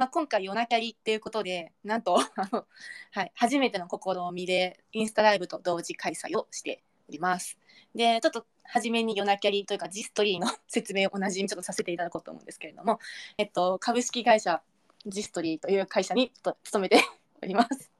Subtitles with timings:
[0.00, 2.64] まあ、今回夜なキャリっていうことでなんと あの、
[3.10, 3.98] はい、初めての試
[4.32, 7.58] みでインスタライブと同時開催をしております。
[7.94, 12.98] でちょっと初めに夜なキャリというかジストリーの説明を同じにちょっとさせていただこうと思うんですけれども、
[13.36, 14.62] えっと、株式会社
[15.04, 17.04] ジストリーという会社にと勤めて
[17.42, 17.92] おります。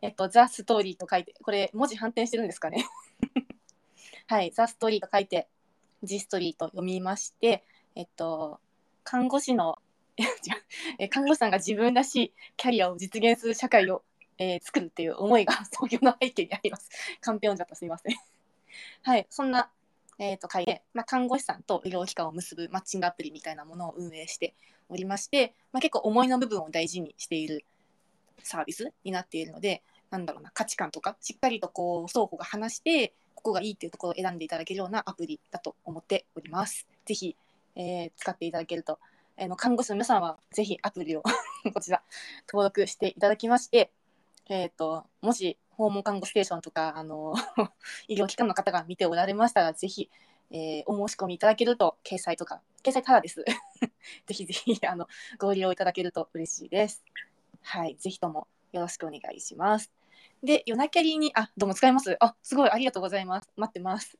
[0.00, 2.86] えっと、ザ・ストーリーと書いて、これ文字反転してるんですかね？
[4.26, 5.48] はい、ザ・ストーリーと書いて、
[6.02, 7.62] ジストリーと読みまして、
[7.94, 8.58] えっと、
[9.04, 9.78] 看護師の、
[10.98, 14.02] え看護師さんが自分らしいキャリアを実現する社会を、
[14.38, 16.90] えー作るっていう思いが 創業の背景にあります。
[17.20, 18.16] カンペ読んじゃったすみません。
[19.02, 19.70] はい、そんな、
[20.18, 24.54] えー、と会で、まあ、看護師さんと医療機関を結ぶマッチングアプリみたいなものを運営して
[24.88, 27.64] おりまして、まあ、結構思いの部分を大事にしている
[28.42, 36.86] サービスになっているのでなんだろうな価値観とかしっかりとこう双方が話してここがいいっていうところを選んでいただけるようなアプリだと思っております。
[37.04, 37.36] ぜひ、
[37.74, 39.00] えー使っていただけると、
[39.38, 41.22] あの看護師の皆さんはぜひアプリを
[41.74, 42.02] こちら
[42.48, 43.90] 登録していただきまして、
[44.48, 47.34] えー、ともし訪問看護ステーションとかあの
[48.08, 50.10] 医療機関の方が見ておられましたらぜひ、
[50.50, 53.44] えーお申し込みいただけると掲載とか掲載ただです。
[54.26, 57.02] ぜひぜひあのご利用いただけると嬉しいです。
[57.62, 59.92] はい、ぜひともよろしくお願いします。
[60.42, 62.16] で、夜なキャリーに、あ、どうも使います。
[62.20, 63.48] あ、すごい、ありがとうございます。
[63.56, 64.18] 待ってます。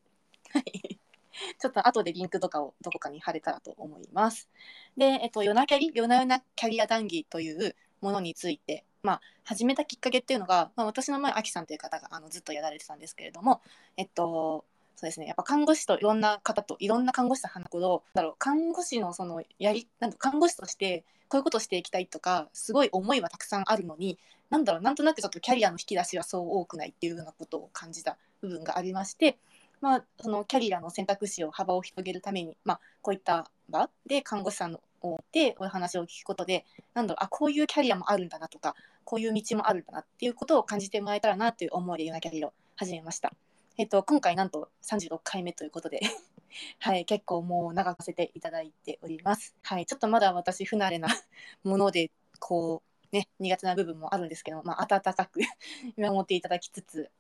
[0.50, 1.01] はい。
[1.58, 4.48] ちょっと後でリンクとかをどこかに貼れたらと思います。
[4.96, 13.60] で、えっと、夜なキャリ、夜な夜なキャリア談義というものについて、まあ、始めたきっかけっていうのが、まあ、私の前、アキさんという方があのずっとやられてたんですけれども、
[13.96, 14.64] えっと、
[14.96, 29.38] そうですね、やっぱ看護師といろんな方といろんな看護師さん話すことだろう看護師のそのやりなん看護師としてこういうことをしていきたいとかすごい思いはたくさんあるのになんだろうなんとなくちょっとキャリアの引き出しはそう多くないっていうようなことを感じた部分がありまして、
[29.82, 43.32] まあ、そのキャリアの選択肢を幅を広げるために、まあ、こういった場で看護師さんを追ってお話を聞くことでなんだろうあこういうキャリアもあるんだなとかこういう道もあるんだなっていうことを感じてもらえたらなという思いでユナキャリアを始めました。
[43.78, 46.00] えっと、今回なんと36回目ということで
[46.78, 49.56] はい、結構もう長くさせていただいております。
[49.62, 51.08] はい、ちょっとまだ私不慣れな
[51.64, 55.40] もので、こう、ね、苦手な部分もあるんですけど、まあ、温かく
[55.96, 57.10] 見守っていただきつつ、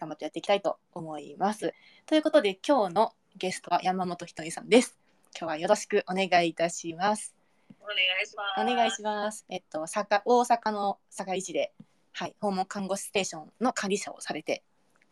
[0.00, 1.74] 頑張ってやっていきたいと思います。
[2.06, 4.98] ということで、今日のゲストは山本ひとみさんです。
[5.38, 7.34] 今日はよろしくお願いいたします。
[7.82, 8.60] お願いします。
[8.62, 9.44] お願いします。
[9.50, 11.74] えっと、坂大阪の堺市で、
[12.14, 14.62] はい、訪問看護師ステーションの管理者をされて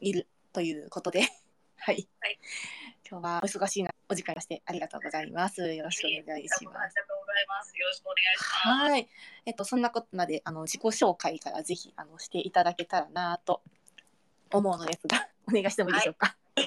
[0.01, 1.21] いるということで、
[1.77, 2.09] はい。
[2.21, 2.39] はい
[3.11, 5.63] 今日はお忙しいなお時間をしてありがとうございます。
[5.63, 6.77] よろしくお願いします。
[6.77, 7.79] ありがとうございます。
[7.79, 8.69] よろしくお願いします。
[8.69, 9.09] はい。
[9.47, 13.63] えっと、そんなことなで、あの、自己紹介からぜひ、あの、していただけたらなと
[14.51, 16.37] 思うのですが、 お願いしてもいいでしょうか？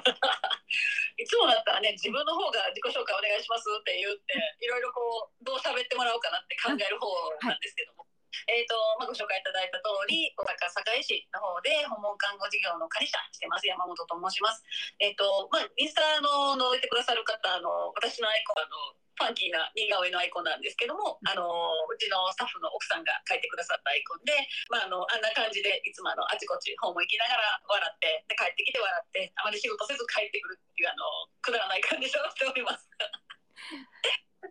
[1.18, 7.08] いつもだったらね、自分の方が自己紹介お願いしますって言って、いろいろこう、どう喋ってもらおうかなって考える方
[7.46, 8.08] なんですけども。
[8.47, 14.64] えーとまあ、ご紹介いただいた通り、大阪堺市の方で訪問看護事業の管理者してます、山本と申します。
[15.00, 24.33] えっ、と、まあ、インスタの覗いてくださる方、あの、私のアイコン、あの、ファンキーな似顔絵のアイコンなんですけども、あの、うちのスタッフの奥さんが描いてくださったアイコンで、
[24.72, 31.03] まあ、あの、あんな感じで、いつもあの、あちこち訪問行きながら笑って、で、帰ってきて笑って、あまり仕事せず帰ってくるっていう、あの、
[31.41, 32.89] くだらない感じでしております。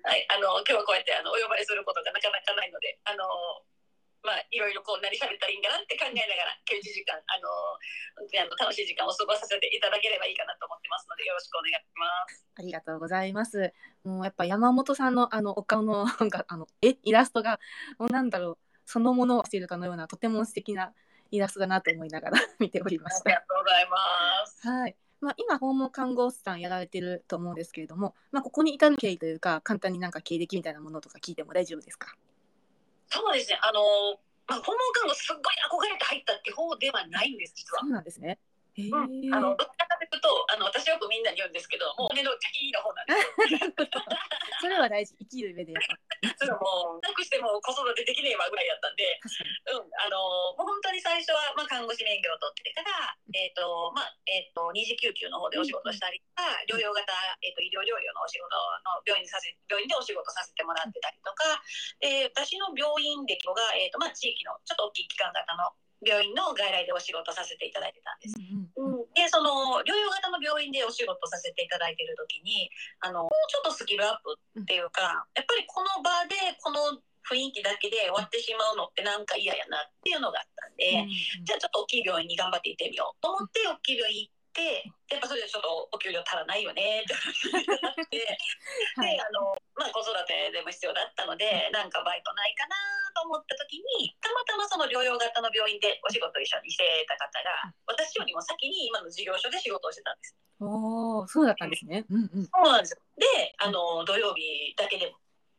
[0.04, 3.27] はい、あの、今日はこうやって、あの、お呼ばれすることがなかなかないので、あの、
[4.23, 7.49] まあ、いろいろこう何喋ったらいいんかなって考えながら、休日時間、あの、
[8.21, 12.45] 本当にあの楽しい時間を過ごさせていただければいいかなと思ってますので、よろしくお願いします。
[12.57, 13.73] ありがとうございます。
[14.05, 17.61] もうやっぱ山本さんのあのお顔のなんかあのえイラストが
[17.99, 20.93] もうなんだろうそのものをしているかのようなとても素敵な
[21.31, 23.41] イラストだなと思いながら 見ておりましありた。
[23.41, 24.69] がとうございます。
[24.69, 24.97] はい。
[25.21, 32.15] まあ、今訪問看護師さんやられてると思うんですけれども、まあ、ここに至る経緯というか簡単になんか経歴みたいなものとか聞いても大丈夫ですか？
[33.10, 33.81] そうですね、あの、
[34.47, 37.87] まあ、訪問看護すっごい憧れて入ったって方ではないんです、実はそ。
[37.87, 38.38] うなんですね。
[38.89, 43.89] うん、あのどっちかというとあの私よくみんなに言うんですけどもう骨のチャキーの方なんですよ。
[44.61, 45.17] それは大事。
[45.21, 45.73] 生きる上で。
[46.37, 49.21] それもうなくしても子育てできねえわぐらいやったんで。
[49.72, 50.21] うん、あの
[50.57, 61.45] もう本当に最初は、まあ、看護師免許を取ってから、えーとまあえー、と二次救急の方でお仕事したりとか、療養型、えー、と医療療養のお仕事の病院にさせ病院でお仕事させてもらってたりとか、
[62.01, 68.35] で私の病院歴が、えーとまあ、地域のちょっと大きい機関型の病院の外来でお仕事させていただいてたんです。
[68.77, 72.71] うんうんでその療養型の病院でお仕事させていただいている時に
[73.01, 81.07] あのもうちょっとスキルアップっていうかやっぱりこの場でこの雰囲気だけで終わってしまうのってなんか嫌やなっていうのがあったんで、
[81.45, 88.39] じゃあちょっと大きい病院に頑張って行ってみようと思って大きい病院行ってやっぱそれでちょっとお給料足らないよねって話になって。
[88.97, 92.77] はいであのまあ、子育てでも必要だったのでなんかバイトないかな
[93.25, 100.37] 思った時にたまたまその療養型の病院でお仕事を一緒にしてた方が私よりも先に今の事業所で仕事をしてたんです。
[100.61, 102.05] おお、そうだったんですね。
[102.11, 102.45] うんうん。
[102.45, 105.13] そうなんですよであの土曜日だけで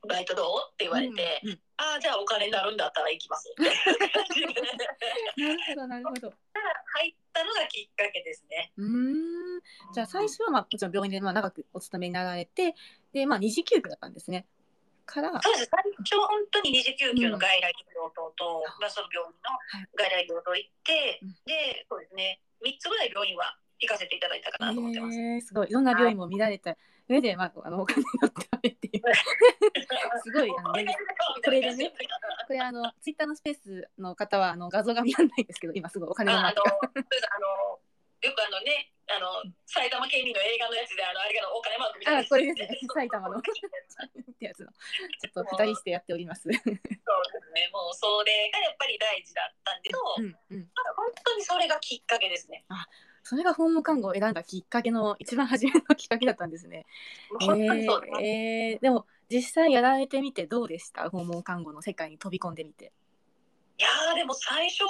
[0.07, 0.71] バイトどう？
[0.73, 3.71] って言われて、うんうんああじゃあお金になるんだったら行きますっていう
[4.13, 6.29] 感じでなるほど、なるほど。
[6.29, 8.71] 入ったのがきっかけですね。
[8.77, 9.61] うーん。
[9.91, 12.75] じゃあ最初はまあもちろん病院でまあ長くお勤めになられて、
[13.13, 14.45] でまあ二次休業だったんですね。
[15.11, 19.59] から、そうです最初本当に二次救急の外来病棟と、まあ、その病院の
[19.97, 25.17] 外来病棟行って、うんでそうですね3つぐらい病院は行かせていただいたかなと思ってます。
[25.17, 26.77] えー、すごいいろんな病院も見られた
[27.07, 29.01] 上でまああのお金のためっていう。
[30.23, 30.95] すごいあのね
[31.43, 31.93] これでね
[32.47, 36.55] これあのツイッターのスペースの方はあの画像が見られないんですけど、今すごいお金のああの
[38.21, 42.79] よくあのねあの埼玉県民の映画のやつであのあれがのお金マークみたいなあ、これですね。
[42.93, 44.71] 埼玉のってやつの。
[44.71, 46.43] ちょっと二人してやっております。
[46.43, 50.71] そうですねもうそれがやっぱり大事だったんでけど、うんうん。
[50.95, 52.63] 本当にそれがきっかけですね。
[53.23, 56.85] それが訪問看護を選んだきっかけの一番初めのきっかけだったんですね。
[57.41, 61.09] えーえーでも実際やられてみてどうでした？
[61.09, 62.91] 訪問看護の世界に飛び込んでみて。
[63.77, 64.83] いやーでも最初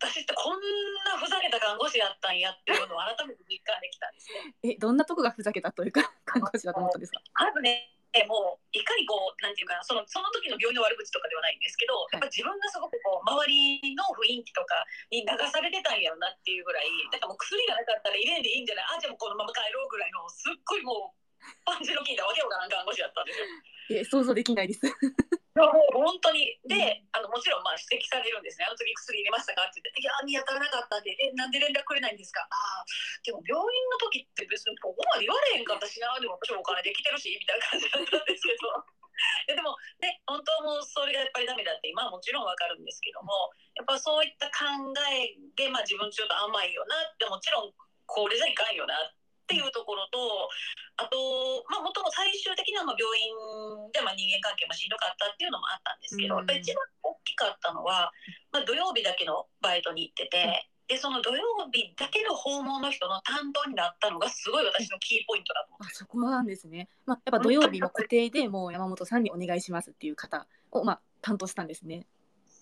[0.00, 0.60] 私ってこん
[1.04, 4.54] なふざけた看護師だったんやっていうのを改めて実感できたんですね。
[4.72, 7.20] え、どんなとこがふざけたというか看護師だと思ったんですか？
[7.34, 7.90] まずね
[8.26, 14.82] もういかにこうなんていうかなそのその時の病院の悪口とかではないんですけど、やっぱ自分がすごくこう周りの雰囲気とか
[15.14, 21.20] に流されてたんやろなっていうぐらいだからもう薬がなかったら入れんでいいんじゃないあじゃあもうこのまま帰ろうぐらいのすっごいもう
[21.64, 23.46] パンチの効いたわけわからん看護師だったんですよ。
[23.90, 24.82] え、想像できないです。
[25.50, 26.46] いやもう本当に。
[26.62, 32.84] で、あのもちろんまあ指摘されるんですね「あの時薬入れましたか?」って言って「いや見当たらなかったんでえなんで連絡くれないんですか?」ああ
[33.26, 38.84] でも病院の時って別にここまで言われへんかったしなでも私もお金できてるしみたいな感じだったんですけど。
[39.46, 44.64] ででもね本当はもうそれがやっぱりダメだって今はもちろんわかるんですけどもやっぱそういった考
[45.12, 47.74] えで、まあ、自分ちょっと甘いよなってもちろん
[48.06, 49.19] これじゃいかんよなっ
[49.50, 50.46] ていうところと
[51.02, 51.18] あと、
[51.66, 58.14] まあ、もとも最終的にはまあ病院でまあ人間関係もしんどかったっていうのもあったんですけど、うんやっぱり一番大きかったのは、
[58.54, 60.70] まあ、土曜日だけのバイトに行ってて。
[60.90, 66.88] でその土曜日だけの訪問の人の担当になったのがすごい私のキーポイントだと思あ、そこなんですね。
[67.06, 72.08] まあ、やっぱ土曜日も固定でもう山本さんにお願いしますっていう方をまあ担当したんですね。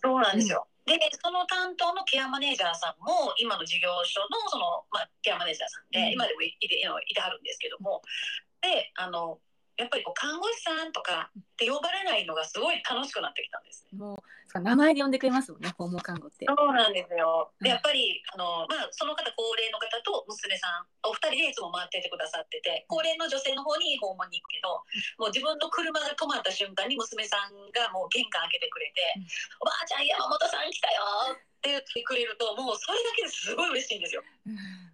[0.02, 0.66] そうなんですよ。
[0.88, 8.02] で、その担当のケアマネージャーさんも、今の事業所の、その、まあ、ケアマネージャーさんで、うん今でもいいていてはるんですけども。
[8.60, 9.38] で、あの、
[9.78, 13.86] やっぱりこう看護師さんとかって呼ばれないのがすごい楽しくなってきたんです。
[13.94, 16.46] もう名前で呼んでくれますもんね 訪問看護って。
[16.46, 17.52] そうなんですよ。
[17.60, 24.68] うんで、やっぱり、あの、まあ、その方、高齢の方と娘さん、お二人でいつも回っててくださってて、高齢の女性の方に訪問に行くけど、
[25.18, 29.26] もう自分の車が止まった瞬間に娘さんがもう玄関開けてくれて、うん
[29.60, 34.22] おばあちゃん、山本さん来たよって言ってくれると、もうそれだけですごい嬉しいんですよ。
[34.46, 34.50] う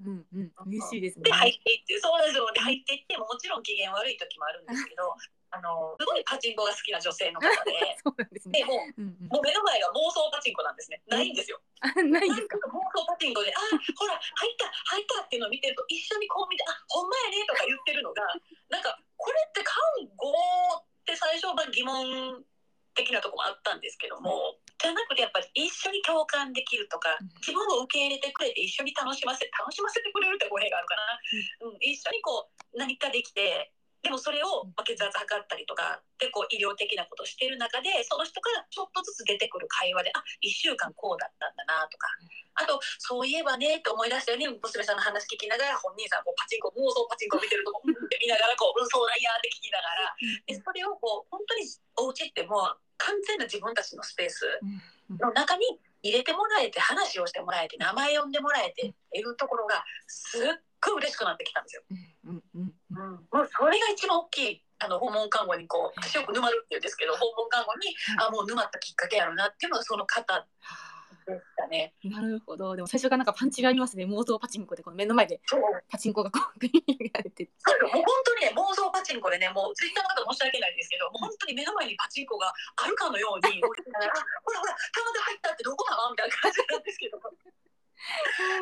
[0.09, 1.33] んうん嬉しいですねで、。
[1.33, 2.49] 入っていって、そうですよ。
[2.53, 5.13] で、入っていっても、もちろん機嫌悪い時もあるんですけど、
[5.55, 8.59] あの、すごいパチンコが好きな女性の方で、 そうなんですね。
[8.59, 11.03] で、もう、うんうんもう目の前が妄想パチンコなんですね。
[11.07, 11.61] ないんですよ。
[11.81, 12.57] あないですか？
[12.57, 13.61] なんか妄想パチンコで、あ、
[13.97, 18.25] ほら、入った、入ったっていうのを見てると、一緒にこう見て、あ、ほんまやねとか言ってるのが、
[18.71, 19.77] なんか、これって看
[20.17, 22.45] 護って最初は疑問
[22.95, 31.71] 的なところもあったんですけども、じゃなくてやっぱり一緒に共感できるとかうん、自分を受け入れてくれて一緒に楽しませ、楽しませてくれるって語弊があるかな。
[31.71, 33.73] うん、一緒にこう、何かできて、
[34.05, 42.07] でもそれをまあ血圧測ったりとかでこう医療的なことをしてる中でその人からちょっとずつ出てくる会話であ1週間こうだったんだなとか。
[42.55, 50.15] あとそういえばねって思い出したように娘さんの話聞きながら本人さんこうパチンコ妄想パチンコ見てるとこうんって見ながらこううんそうなんやって聞きながら。
[50.47, 51.67] でそれをこう本当に
[51.99, 55.19] お家ってもう完全な自分たちのスペースうん。
[55.19, 55.67] の中に
[56.03, 60.41] 入れてもらえて話をしてもらえて名前呼んでもらえてっていうところがすっ
[60.81, 61.83] ごい嬉しくなってきたんですよ。
[62.27, 70.47] うんうんうんうん、もうそれが一番大きいあの訪問看護にこう私よく沼るっていうんですけど訪問看護にあもう沼ったきっかけやろなっていうのがその方
[71.27, 71.95] でしたね。
[72.05, 72.77] なるほど。
[72.77, 74.05] でも最初からなんかパンチがありますね。
[74.05, 75.41] 妄想パチンコでこの目の前で
[75.89, 77.49] パチンコがこう繰り広げられて。
[77.59, 83.81] そうもう本当にね妄想パチンコでねもうツイッターの方申し訳ないんですけどもう本当に目の前にパチンコがあるかのようにほら
[84.61, 87.19] ほら玉で入ったってどこなのみたいな感じなんですけど。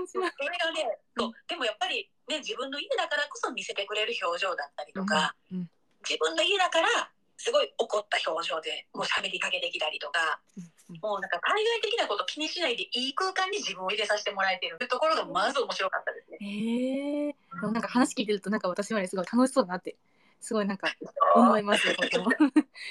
[0.07, 5.71] それがね、そうでもやっぱりね自分の家だからこそ見せてくれる表情だったりとか、うんうん
[6.03, 6.89] 自分の家だから
[7.37, 16.39] すごい怒った表情でもう喋りかけてきたりとかうんもうなんか対外的なこと気にしないでいい空間に自分を入れさせてもらえてるってところがまず面白かったですね。
[16.41, 17.33] へえ。
[17.33, 19.97] でもなんか話聞いてるとなんか私はねすごい楽しそうだなって
[20.43, 20.91] すごいなんか
[21.37, 22.03] 思いますよ と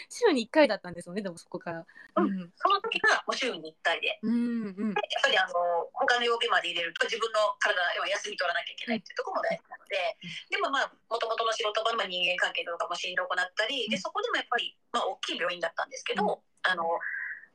[0.08, 1.86] 週に1回だったんですよねでもそこから。
[2.15, 2.51] うん。
[2.55, 4.20] その時がもう週に1回で。
[4.24, 4.88] うんうん。
[4.88, 5.53] やっぱりあの
[5.91, 10.17] 他の曜日まで入れると自分の体は休み取らなきゃいけないっていうところも大事なので、
[10.50, 16.88] でもまあもともとの仕事場の人間関係とかもしんどくなったりでそこでもやっぱり、まあ、大きい病院だったんですけど、あの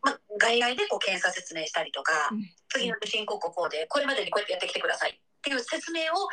[0.03, 2.45] まあ、外来でこう検査説明したりとか、うん。
[2.69, 6.29] 次の受診項こうでこれまでにこうやってやってきてくださいっていう説明を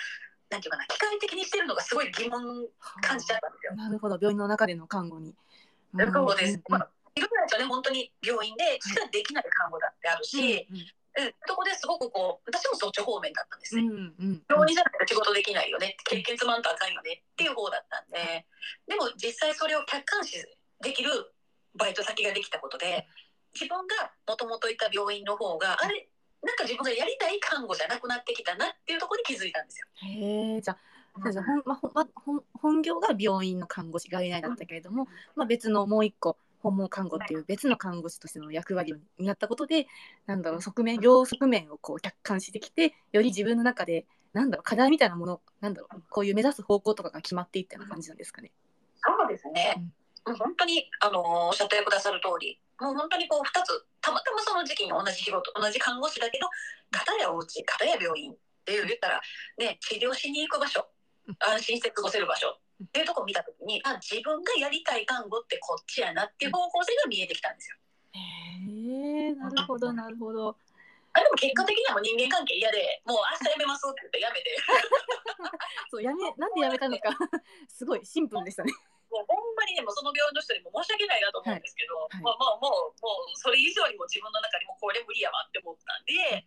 [0.54, 2.68] なんていうかな機械的にしてるのがすごい疑問
[3.02, 3.76] 感じちゃったんですよ。
[3.76, 5.34] なるほど病院の中での看護に。
[5.94, 10.78] そうです、んまあいろんなですよね本当に病院でしかできない看護だってあるし、うん
[11.26, 13.82] うん、そこですごくこう私もそっち方面だったんですね。
[13.82, 14.42] うんうんうん。
[14.50, 15.98] 病院じゃないと仕事できないよね。
[16.06, 18.46] 経験積まんとあかんよねっていう方だったんで。
[18.88, 20.38] でも実際それを客観視
[20.82, 21.34] できる
[21.76, 23.06] バイト先ができたことで
[23.54, 26.10] 自分がもともといた病院の方があれ
[26.44, 29.88] なんか自分がやりたい看護じゃなくなってきたなっていうところに気づいたんですよ。
[29.96, 30.78] へえじゃあ
[31.16, 39.88] そうですねほんまほ本本業が病院の看護師外来だったけれども、まあ、別のもう一個訪問看護っていう別の看護師としての役割を担ったことで
[40.26, 48.52] なんだろう側面両側面をこう客観視できてより自分の中でなんだろう課題みたいなものなんだろうこういう目指す方向とかが決まっていったような感じなんですかね。
[48.96, 49.84] そうですね。
[50.26, 56.48] もう本当にあのおっしゃってくださる通り、もう本当にこう二つたまたまその時期に同じ仕事同じ看護師だけど
[56.92, 58.36] 片やお家片や病院っ
[58.66, 59.22] ていう言ったら
[59.58, 60.86] ね治療しに行く場所
[61.28, 67.78] うん安心して過ごせる場所っていうところを見た時にあ自分がやりたい看護ってこっちやなっていう方向性が見えてきたんですよ。
[68.14, 70.58] へえなるほどなるほど。
[71.14, 74.58] あでも結果的にはもう人間関係嫌でもう明日辞めますって言って辞めて
[75.92, 77.16] そうやめなんでやめたのか
[77.70, 78.74] すごいシンプルでしたね。
[79.64, 86.44] まにねもうその病院の人にも申し訳ないなと思うんですけど、はいはいまあまあもうもうそれ以上にも自分の中にもこれ無理やわって思ったんで、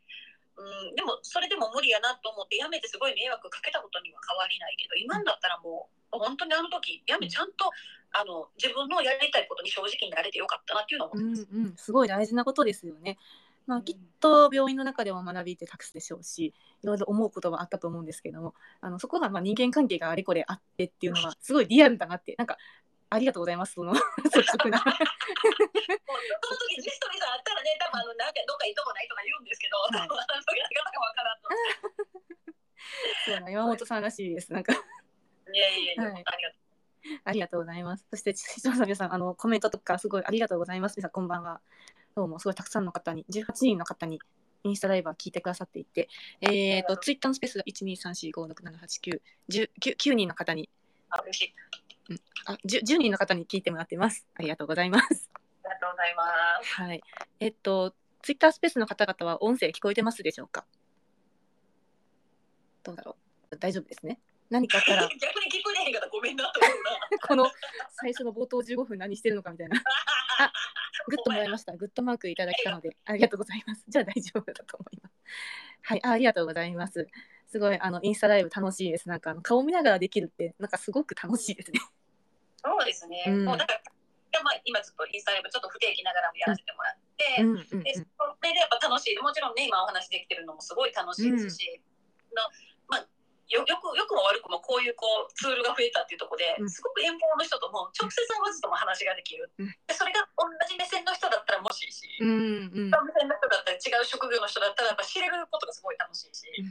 [0.61, 7.73] うん、でもそれでも無理やなと思って辞めてすごい迷惑かけたことには変わりないけど今だったらもう本当にあの時辞めちゃんと
[8.13, 11.49] あの自分のやりたいことに正直になれてよかったなっていうのは思うんってます。
[11.53, 13.19] うんすごい大事なことですよね。
[13.67, 22.59] まあ、きっと病院の中でも学びってたくすでしょうしいろいろ思うことはあったと思うんですけどもあのそこがまあ人間関係があれこれあってっていうのはすごいリアルだなってなんか
[23.11, 23.93] ありがとうございますその
[24.25, 24.79] 率直な。
[24.79, 30.27] その時ジストリーさんあったらね多分あのなんかどっかいいとこないとか言うんですけど、はいあの時なか
[30.85, 31.49] なかわからんと。
[33.25, 34.77] そうだな山本さんらしいですなんかい
[35.57, 36.67] やいやいや、はいありがとう。
[37.25, 38.07] ありがとうございます。
[38.11, 40.97] そして視聴者の皆さんあのコメントとかすごいありがとうございます。
[40.97, 41.61] 皆さんこんばんは。
[42.17, 44.19] どうもすごいたくさんの方に18人の方に
[44.65, 46.09] インスタライブは聞いてくださっていて、
[46.41, 49.21] えっ、とツイッターのスペースが123456789
[49.51, 50.69] 10 9, 9人の方に
[51.11, 51.55] あ嬉しい。
[52.47, 54.27] あ 10, 10人の方に聞いてもらってます。
[54.35, 55.31] ありがとうございます。
[55.35, 56.25] ありがとうございま
[56.63, 56.75] す。
[56.75, 57.03] はい。
[57.41, 60.65] えっとツイッタースペースの方々は音声聞こえてますでしょうか？
[62.83, 63.17] どうだろ
[63.51, 63.57] う？
[63.57, 64.21] 大丈夫ですね。
[64.51, 67.19] 何かあったら 逆に聞こえへんかったらごめんなと思うな。
[67.27, 67.51] この
[67.93, 69.83] 最初の冒頭15分何してるのかみたいな。
[71.09, 71.77] グッドもらいました。
[71.77, 73.85] グッドマークいただけたので、ありがとうございます。
[73.89, 75.15] じゃあ大丈夫だと思います。
[75.83, 77.07] はい、あありがとうございます。
[77.47, 79.09] すごい、あの、インスタライブ楽しいです。
[79.09, 81.81] なんか、あの顔見ながらできるって、なんかすごく楽しいですね。
[82.65, 83.25] そうですね。
[83.29, 83.81] うんもうなんか、
[84.43, 88.03] まあ、今ちょっとインスタライブちょっと不定期ながらもやらせてもらって、うんうんうんでそ
[88.43, 89.17] れでやっぱ楽しい。
[89.19, 91.81] もちろんね、今お話できてるのもすごい楽しいですし、
[92.35, 92.51] のまあ、
[93.49, 96.71] よよくよくも悪くもこういうこうツールが増えたっていうところで、うん。
[96.71, 99.67] すごく遠方の人とも直接会わずとも話ができる、うん。
[99.67, 102.91] でそれが同じ目線の人だったらもしいし、うんうん。
[102.91, 106.71] 違う目線の人だったり違う職業の人だったらやっぱ知れることがすごい楽しいし、うん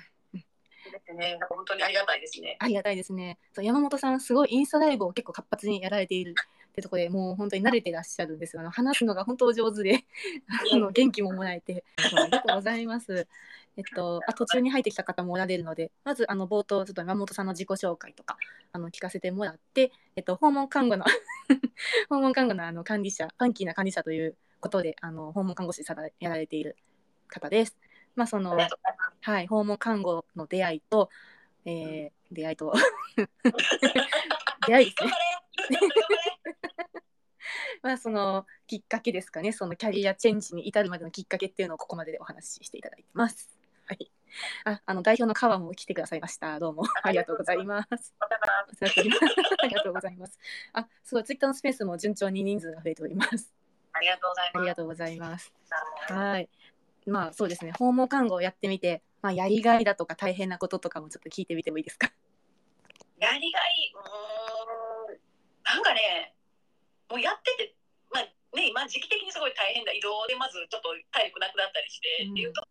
[0.92, 2.58] ですね、なんか本当にありがたいですね。
[2.60, 3.38] ありがたいですね。
[3.54, 6.36] そう山本さん、すごいインスタライブを結構活発にやられている
[6.70, 8.62] ってところでもう本当に慣れてらっしゃるんですよ。
[8.62, 10.06] あの話すのが本当お上手で、
[10.72, 13.28] あの元気ももらえて、ありがとうございます。
[13.78, 18.38] えっと、あ途中に入ってきた方もおられるので、まずあの冒頭、ちょっと山本さんの自己紹介とか
[18.72, 21.06] あの聞かせてもらって、えっと、訪問看護の
[22.10, 26.78] 訪問看護のあの管理者、ファンキーな管理者ということで、あの訪問看護師さらやられている
[27.28, 27.78] 方です。
[28.16, 28.58] まあ、その。
[29.22, 31.10] はい、訪問看護の出会いと、
[31.66, 32.74] えー出会いと
[34.68, 35.12] 出会いですね。
[37.82, 43.65] まあそのきっかけですかね、そのキャリアチェンジに至るまでのきっかけっていうのをここまででお話ししていただいてます。
[43.88, 44.12] はい。
[44.66, 46.60] あ、あの代表の川も来てくださいました。
[46.60, 48.16] どうもありがとうございます。
[48.20, 48.28] あ
[49.68, 50.40] りがとうございます。
[50.74, 53.54] あ、すごいツイッターのスペースも順調に人数が増えております。
[53.94, 54.58] ありがとうございます。
[54.58, 55.54] ありがとうございます。
[56.10, 56.50] はい。
[57.06, 62.12] まあそうですね、訪問看護をやってみて、まあやりがいだとか大変なこととかもちょっと聞いてみてもいいですか？
[63.20, 65.20] やりがい、うーん、
[65.64, 66.34] なんかね、
[67.10, 67.76] もうやってて、
[68.12, 68.24] まあ
[68.58, 72.68] ね、今時期的にすごい大変だ、移動でまずちょっと体力なくなったりして、うんっていうと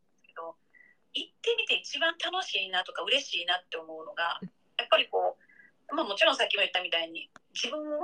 [1.14, 4.38] 行ってみて一番楽しいなとか嬉しいなって思うのが、
[4.78, 8.02] やっぱりこう、まあもちろんさっきも言ったみたいに、自分を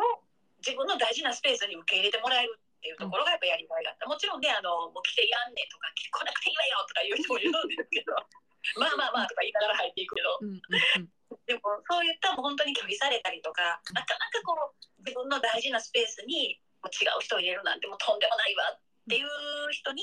[0.62, 8.14] 自分の大事なスペースに受け入れてもらえるっていうところがやっぱやりがいがあった、もちろんねあのもう来てやんねんとか来なくていいわよとか言う人もいるんですけど
[8.78, 11.08] まあまあまあとか言いながら入っていくけど、うんうんうん。
[11.46, 19.28] でもそういったもう本当に距離されたりとかなかなかこう自分の大事なスペースに違う人を入れるなんてもうとんでもないわっていう
[19.72, 20.02] 人に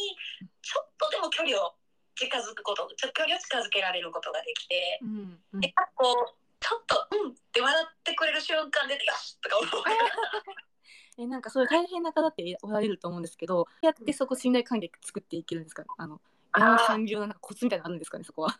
[0.62, 1.76] ちょっとでも距離を
[2.18, 5.00] 近づくことちょ距離を近づけられることができて。
[5.02, 9.84] うんうんでこうちょっと「うん」って笑ってくれる瞬間で「よし!」とか思う
[11.22, 15.86] えなんかそういう大変な方っておられると思うんですけどどうやってそこ信頼関係作っていけるんですか？
[15.98, 16.20] あの
[16.58, 18.60] 山産業のなんかコツみたいなのあるんですかねそこは？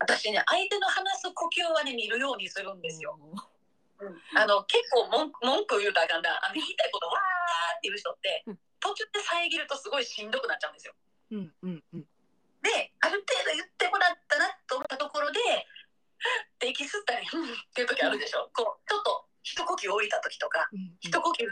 [0.00, 3.18] 私ね相手の話す呼吸はね見るようにするんですよ。
[4.34, 10.94] あの結構文句文句言うたらあかんだあの言いたいことわーって言う人ってうん途中で遮るとすごいしんどくなっちゃうんですよ。
[11.32, 12.08] うんうんうん
[12.62, 18.50] である程度言ってもらったなと思ったところで「って息吸ったり「ふん」っていう時あるでしょ。
[18.52, 21.48] こうちょっと一呼吸置いた時とかうん一呼吸吸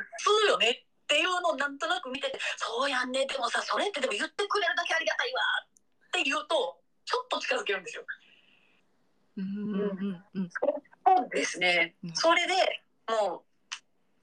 [0.47, 5.43] うよねっていうのをなんとなく見てて「そうやんねでもさそれってでも言ってくれるだけありがたいわ」
[6.09, 8.07] って言うとちょっと近づけるんですよ。
[9.37, 12.17] うんうんうんうんそうですねうん。
[12.17, 12.55] それで
[13.09, 13.46] もう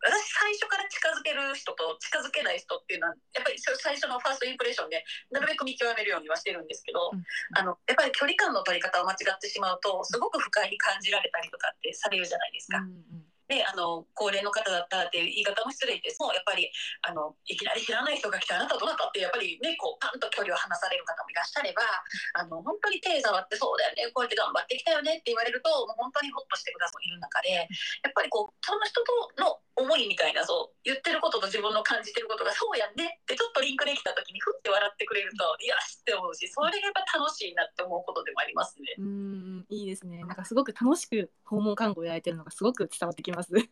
[0.04, 7.24] 私最初から近づける人と近づけない人っていうのはやっぱり最初のファーストインプレッションでなるべく見極めるようにはしてるんですけど、うん
[7.56, 12.78] あのやっぱり距離感の取り方を間違ってしまうとすごく不快に感じられたりとかってされるじゃないですか。
[12.80, 16.66] うんであの高齢の方だったらっていう言い方も失礼ですもやっぱり
[17.06, 21.86] あのいきなり知らない人が来てあなたどなたってやっぱりねこうパンと距離を離される方もいらっしゃれば
[22.34, 27.70] あの本当に手触ってそうだよねこうやって頑張ってきたよねって言われるともう本当にホッとしてくださいる中で
[28.02, 38.96] やっぱりこうその人との思いみたいなそう言ってることと自分の感じてることがそうやんねってちょっとリンクできた時にふって笑ってくれるといやしって思うしそれがやっぱ楽しいなって思うことでもありますね。
[38.98, 39.10] うんう
[39.62, 43.43] んいいですねなんかすごく楽しく訪問看護をやられてるのがすごく伝わってきます。
[43.58, 43.70] い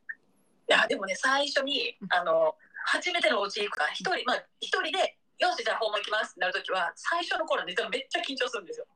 [0.67, 8.87] やでもね最初にあの初めてのお家行くから一人まあ一人でよしじゃあ訪問行きますってなる時は最初の頃実はめっちゃ緊張するんですよ。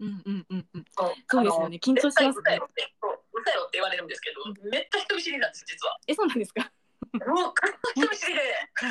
[0.00, 5.98] うんうんうんうんそうそうですよね緊張しますねうさよって言われるんですけど、めっちゃ人見知りなんです実は。
[6.06, 6.70] えそうなんですか？
[7.26, 7.54] もう
[7.94, 8.40] 人見知りで。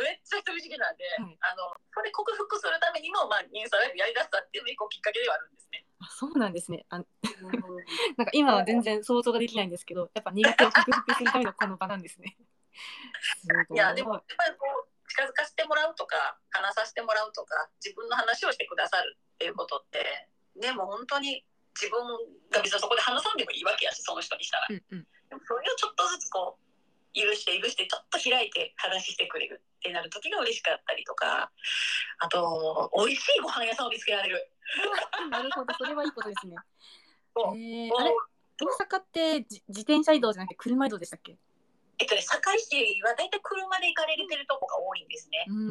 [0.00, 5.84] めっちゃ人見知りなんで、はいあのそれ克服するためにもまあインスタライブやりだしたっていうのが一個きっかけではあるんですね。
[6.00, 6.86] あそうなんですね。
[6.88, 6.98] あ
[8.16, 12.36] なんか今は全然想像ができないんですけど、やっぱ苦手を克服するためのこの場なんですね。
[13.70, 22.00] いやでもやっぱりこう近づかせてもらうとか話させてもらうとか自分の話をしてくださるっていうことってでも本当に自分
[22.50, 26.70] が別にそこで話さんでもいいわけやしその人にしたらうんうんでもそれをちょっとずつこう
[27.12, 31.50] 許して許してちょっと開いて話してくれるってなる時が嬉しかったりとか
[32.18, 34.50] あと美味しいご飯屋さんを見つけられる。
[35.30, 36.56] なるほど、それはいいことですね。
[37.36, 38.12] そうえー、あれ？
[38.60, 41.36] 大阪ってじ自転車移動じゃなくて車移動でしたっけ？
[41.98, 45.44] えっとね、堺市は大体車で行かれてるとこが多いんですね。
[45.48, 45.70] うん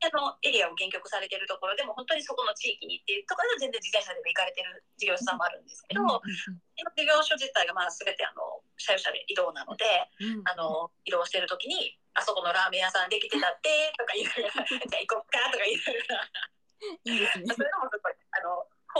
[0.00, 6.08] であのエリアを限局されてるところでも本当にそこの地域にっていうところで全然自転車でも行かれてる事業者さんもあるんですけど、うん
[6.74, 9.84] 今事業所自体がまあ全てあの車用車で移動なので、
[10.20, 16.30] うんうんあの移動してる時にあそこのラーメン屋さんできてたってとか言いながら じゃあ行こっかとか言いながら
[17.04, 17.54] いいですね。
[17.54, 18.14] それもすごい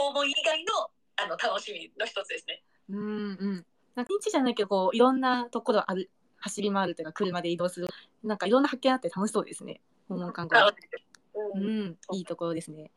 [0.01, 0.71] 訪問以外の
[1.17, 2.63] あの楽しみの一つですね。
[2.89, 3.01] うんう
[3.33, 3.65] ん。
[3.95, 7.87] なんかピンチじゃないけどこういろんなところある走り回るというか車で移動する
[8.23, 9.81] なんかいろんな発見あって楽しそうですね。
[10.09, 10.65] 訪問観光。
[10.65, 12.91] 楽しいですううんん、いいところですね。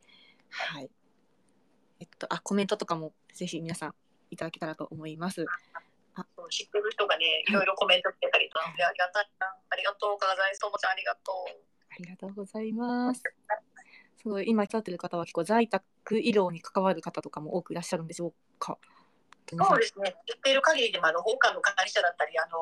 [0.51, 0.91] はい。
[2.01, 3.95] えっとあコメントとかもぜひ皆さん
[4.31, 5.45] いただけたらと思います。
[6.49, 11.75] 知ってる人がねいろいろコメントくれたりとか、でありがたいなありがとう川添ともちゃんありがとう。
[11.91, 13.23] ありがとうございます。
[14.25, 15.85] すごい今使ってる方は結構在宅
[16.19, 18.79] 医療に関わる方とかも多くいらっしゃるんでしょうか？
[19.53, 20.17] そうですね。
[20.25, 22.57] 知っている限りでもあの訪韓の管理者だったり、あの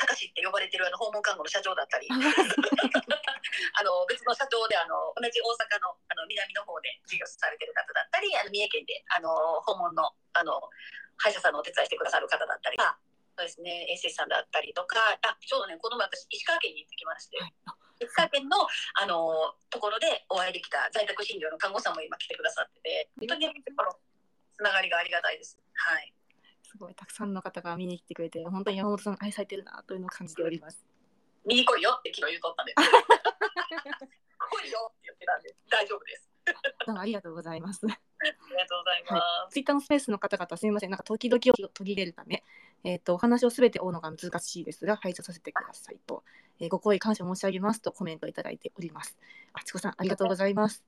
[0.00, 2.16] 高志って呼ばれてるあの訪問看護の社長だったり、あ
[3.84, 9.28] の別の社長であの同じ大阪のあの南の方で事業されてる方だったり、あの三重県であの
[9.60, 10.56] 訪問のあの
[11.18, 12.96] 歯医者さんのお手伝いしてくださる方だったり、あ
[13.36, 17.36] そうですね、衛生士さんだったりとか、あちょうどね、この前私石川県に行ってきまして。
[17.36, 17.52] はい
[18.00, 18.56] あ石川県の
[18.94, 23.92] あのところでお会いできた在宅診療の看護師さんも今来てくださってて、本当にこの
[24.56, 25.58] つながりがありがたいです。
[25.74, 26.12] はい。
[26.62, 30.84] すごいたくさんの方が見に来てくれて本当に山本さん愛されてるなというのを感じております。
[31.46, 32.74] 見に来いよって昨日言うとったんで。
[32.76, 36.28] 来いよって言ってたんで大丈夫です。
[36.86, 37.80] どうもありがとうございます。
[37.84, 37.94] あり
[38.32, 39.52] がとうございます。
[39.52, 42.42] ツイッターのスペースの方々すみませんなんか時々を途切れるため、
[42.84, 46.22] えっ、とお話をすべて追うのが難しいですが配置させてくださいと、
[46.60, 49.16] えーご好意感謝申し上げますとコメントいただいております。
[49.52, 50.82] あちこさんありがとうございます。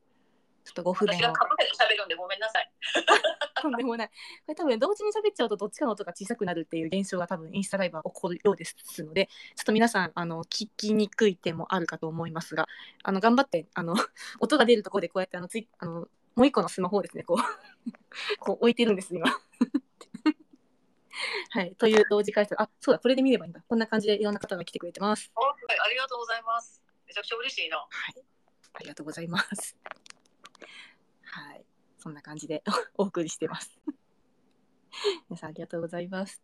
[0.64, 2.70] ちょっとご不便を私がかぶせて喋るんでごめんなさい。
[3.60, 4.08] とんでもない。
[4.08, 4.14] こ
[4.48, 12.68] れ多分同時に喋っちゃうとどっちかの音が小さくなるっていう現象が多分インスタライブは起こるようですので、ちょっと皆さんあの聞きにくい点もあるかと思いますが、
[13.02, 13.94] あの頑張ってあの
[14.40, 17.38] 音が出るところでこうやってあのツイあのもう一個のスマホをですねこう
[18.38, 19.26] こう置いてるんです今。
[21.50, 25.30] はい、という同時開催あそうだこれで見ればいいんだこんな感じでいろんな方が来てくれてます。
[25.34, 25.42] は
[25.74, 26.82] い、ありがとうございます。
[27.06, 27.78] めちゃくちゃ嬉しいな。
[27.78, 28.24] はい、
[28.74, 29.76] ありがとうございます。
[31.22, 31.64] はい、
[31.98, 32.62] そんな感じで
[32.96, 33.78] お送りしてます。
[35.28, 36.42] 皆さんありがとうございます。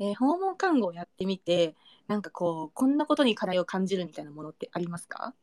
[0.00, 1.74] えー訪問看護をやってみて、
[2.06, 5.34] なんかこうこんなことに課題を感じるみたいなものってありますか？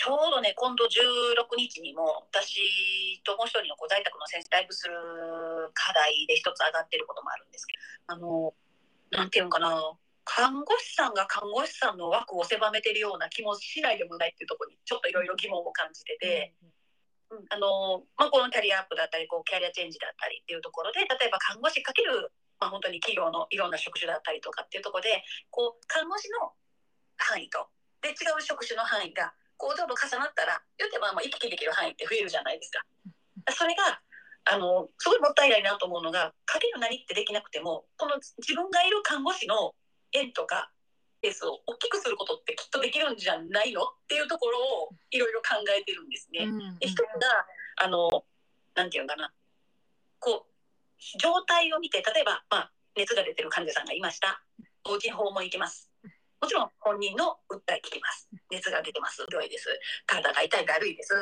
[0.00, 4.96] ちょうどね、今度16日にも、私ともう一人のこう在宅の先生、ライブする
[5.76, 8.54] 課題で一つ上がってることもあるんですけど、あの、
[9.12, 9.76] なんていうんかな、
[10.24, 16.54] 看護師さんが看護師さんの枠を狭めてるような気もしないでもないっていうところに、ちょっといろいろ疑問を感じてて、
[17.28, 17.44] うん。
[17.50, 26.50] あのまあ、このキャリアアップだったりこうキャリアチェンジだったりっていうところで例えば看護師かける、まあ、本当に企業のいろんな職種だったりとかっていうところでこう看護師の
[27.18, 27.70] 範囲と
[28.02, 32.80] で違う職種の範囲がこうちょっと重なったら言ってまあまあ行き来できる範囲って増えるじゃないですか。
[33.52, 34.00] それが
[34.48, 39.76] あのすごいもったいないなと思うのがかける何ってできなくてもこの自分がいる看護師の
[40.12, 40.72] 縁とか
[41.20, 43.84] ケースを大きくすることってきっとできるんじゃないの？
[43.84, 46.44] っていうところをいろいろ考えてるんですね。
[46.44, 47.04] うんで一つが
[47.84, 48.24] あの
[48.74, 49.30] なんていうのかな。
[50.20, 54.42] こう状態を見て例えば、まあ、熱が出てる患者さんがいました。
[54.88, 55.89] お家に訪問行きます
[56.40, 59.68] もちろん本人の訴え聞きます熱が出てます病いです
[60.06, 61.12] 体が痛いだるいです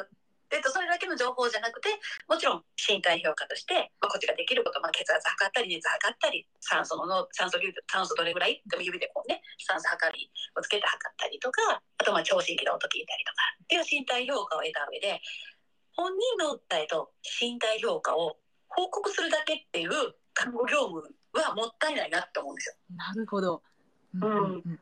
[0.49, 1.91] でそれだけの情報じゃなくて
[2.25, 15.21] もちろん身体評価として、まあ、こっちができること、まあ、血圧測ったり熱測ったり酸素の酸素流酸素どれぐらいでも指でこうね酸素測りをつけて測ったりとかあとまあ聴診器で音聞いたりとかっていう身体評価を得た上で
[15.93, 18.37] 本人の訴えと身体評価を
[18.69, 19.91] 報告するだけっていう
[20.33, 21.03] 看護業務
[21.35, 22.75] はもったいないなって思うんですよ。
[22.97, 23.63] なるほど。
[24.15, 24.81] うんうん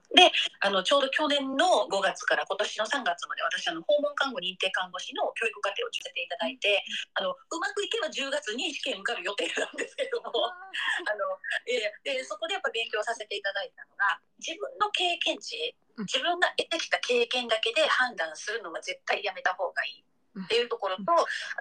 [0.60, 6.82] あのちょうど去年の5月から今年の3月まで私あの訪問看護認定看護師の教育課程をさせていただいて
[7.14, 10.30] あのうまくいけば10月に試験受かる予定なんですけども。
[10.46, 10.54] あ。
[11.16, 16.04] のいやいやでそこでやっぱ勉強させていただいたのが自分の経験値うん。
[16.04, 20.06] 自分が得てきた経験だけで判断するのは絶対やめた方がいい
[20.44, 21.02] っていうところと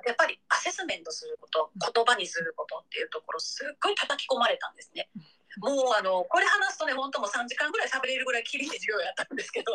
[0.05, 5.09] やっぱりアセスメントすること言葉にすることっていうところすっごい叩き込まれたんですね。
[5.57, 9.73] もうあのこれ話すとね本当もう3時間ぐらい喋れるぐらい厳しい授業やったんですけど。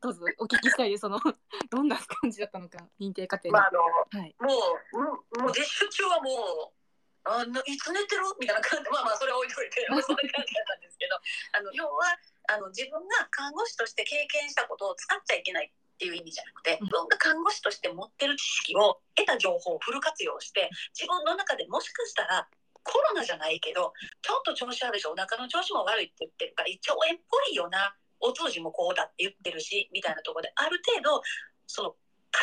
[0.00, 1.02] どうぞお聞きしたいです。
[1.02, 1.20] その
[1.70, 3.58] どんな感じだったのか認定過程の。
[3.58, 4.34] まああのはい。
[4.40, 8.22] もう、うんもう実習中はもう、あのいつ寝てる？
[8.40, 11.20] みたいな感じで、まあまあ、それは置いといて、 まあそんな感じだったんですけど、
[11.52, 22.48] あの要はあの、自分が看護師として経験したことを使っちゃいけないっていう意味じゃなくて、うん自分が看護師として持ってる知識を得た情報をフル活用して、自分の中でもしかしたら、
[22.86, 31.22] コロナじゃないけど、ちょっと調子悪いし、お腹の調子も悪いって言ってるから、胃腸炎っぽいよな、お通じもこうだって言ってるし、みたいなところで、ある程度、
[31.66, 31.96] その、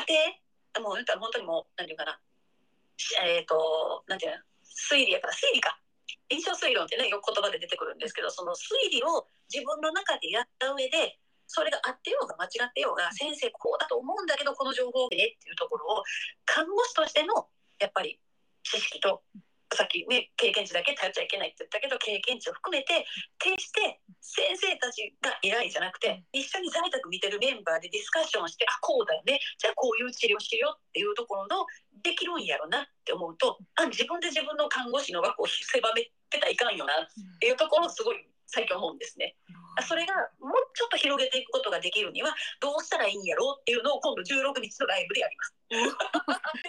[0.06, 0.36] 家
[0.78, 2.20] 庭、もう言ったら本当にもう、なんていうかな、
[3.24, 4.38] えっ、と、なんていうの、
[4.92, 5.80] 推理やから、推理か。
[6.30, 16.04] 印象推論ってね、よく言葉で出てくるんですけど、その推理を自分の中でやった上で、それが合ってようが間違ってようが、先生こうだと思うんだけど、この情報でっていうところを、
[16.46, 17.48] 看護師としての、
[17.80, 18.20] やっぱり、
[18.64, 19.22] 知識と、
[19.76, 23.06] さっきね、経験値だけ頼っちゃいけないって言ったけど、経験値を含めて、
[23.40, 31.66] 決して先生たちが偉いじゃなくて、一緒に在宅見てるメンバーでディスカッションして、あ、こうだよね、じゃあこういう治療しようっていうところの、
[32.04, 37.08] できるんやろなって思うと、あ、自分で自分の看護師の枠を狭めてたらいかんよなっ
[37.40, 39.36] ていうところをすごい最近思うんですね。
[39.76, 45.54] あそれがもうちょっと広げていくことができるにはどうしたらいいんやろうっていうのを今度16日のライブでやります。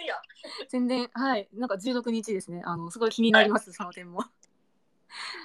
[0.01, 0.15] いや
[0.69, 2.61] 全然はいなんか16日ですね。
[2.65, 4.21] あのすごい気になります、その点も。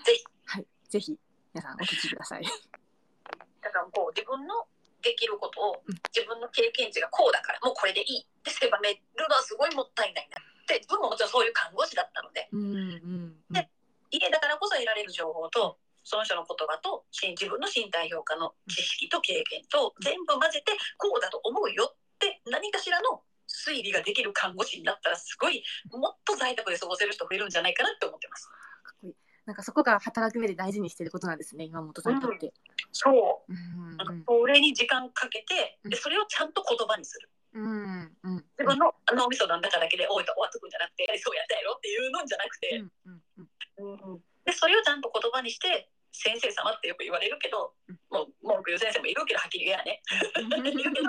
[0.04, 1.18] ぜひはいぜひ
[1.54, 2.44] 皆さんお聞きください。
[2.44, 4.66] だからこう自分の
[5.02, 13.52] できることをうん自分の経験値がこうだからもうこれでいいって狭めるのはすごいもったいないなって自分ももちろんそういう看護師だったのでうんうんうん。
[13.52, 13.68] で
[14.10, 28.46] 家だからこそ得られる情報とその人の言葉とし自分の身体評価の知識と経験と全部混ぜてこうだと思うよって何かしらの推理ができる看護師になったらすごいもっと在宅で過ごせる人増えるんじゃないかなって思ってます。
[28.46, 28.54] か
[28.94, 29.14] っこいい。
[29.46, 31.64] なんかそこが働く上で大事にしてることなんですね。
[31.64, 32.52] 今本さんにとって。
[32.92, 37.28] そううんなんかそれに時間かけてでそれをちゃんと言葉にする。
[37.52, 47.72] うんうん自分の脳みそなんだかだけで「おいと終わっとくんじゃなくてやりそうやったやろ」っていうのじゃなくて、うんうんうんでそれをちゃんと言葉にして「先生様」ってよく言われるけど
[48.10, 50.02] もう文句言う先生もいるけどはっきり言えやね。
[50.34, 51.06] 言うけど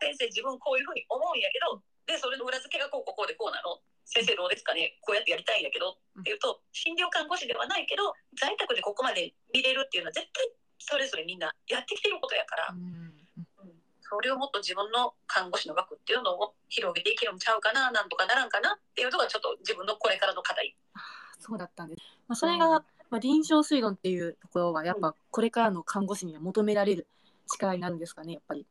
[0.00, 3.76] 先生自分こういうふうに思うんやけどでそれの裏付けがこうこうこうでこうなの。
[4.08, 4.96] 先生どうですかね？
[5.02, 5.98] こうやってやりたいんだけど。
[6.20, 13.12] っていうと診療看護師ではないけど在宅でここまで見れるっていうのは絶対それぞれみんなやってきてることやから、うん。
[14.00, 20.76] それをもっと自分の看護師の枠っていうのを広げていけるんちゃうかななんとかならんかなっていうのがちょっと自分のこれからの課題。
[21.40, 22.15] そうだったんです。
[22.28, 22.68] まあ、それが、
[23.10, 27.06] まあ、臨床推論っていうところはやっぱこれからの看護師には求められる
[27.52, 28.66] 力になるんですかねやっぱり。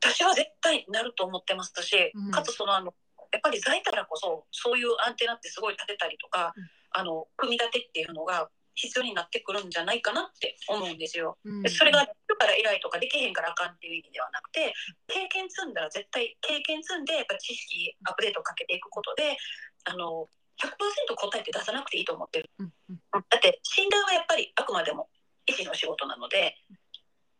[0.00, 2.92] 私は絶対なると思ってますし、うんかつそのあの
[3.32, 6.64] やっぱり在からこそそういうアンテナってすごい立てたりとか、うん
[6.94, 11.38] あの組み立てっていうのが必要になってくるんじゃないかなって思うんですよ。
[11.44, 14.72] うんでそれができるから偉いとかできへんからあかんっていう意味ではなくて
[15.08, 19.36] 経験積んだら絶対経験積んでやっぱ知識アップデートをかけていくことで
[19.84, 20.28] あの
[20.62, 22.50] 100%答えて出さなくていいと思ってる。
[22.58, 25.08] うんうんだって診断はやっぱりあくまでも
[25.46, 26.54] 医師の仕事なので、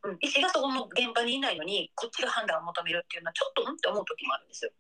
[0.03, 4.71] うん、医師がそこの現場にいないのにこっちが判断を求めるっていうのはちょっとうんって思う時もあるんですよ。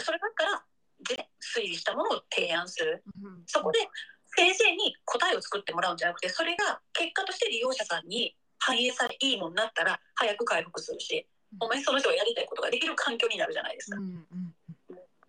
[0.00, 0.62] それだから
[1.16, 3.78] で推理したものを提案するうんそこで
[4.36, 13.96] 先生に答えを作ってもらうんじゃなくてそれが結果として利用者さんに反映されいいものになったら早く回復するしうんほんまにその人がやりたいことができる環境になるじゃないですか。
[13.96, 14.54] うんうん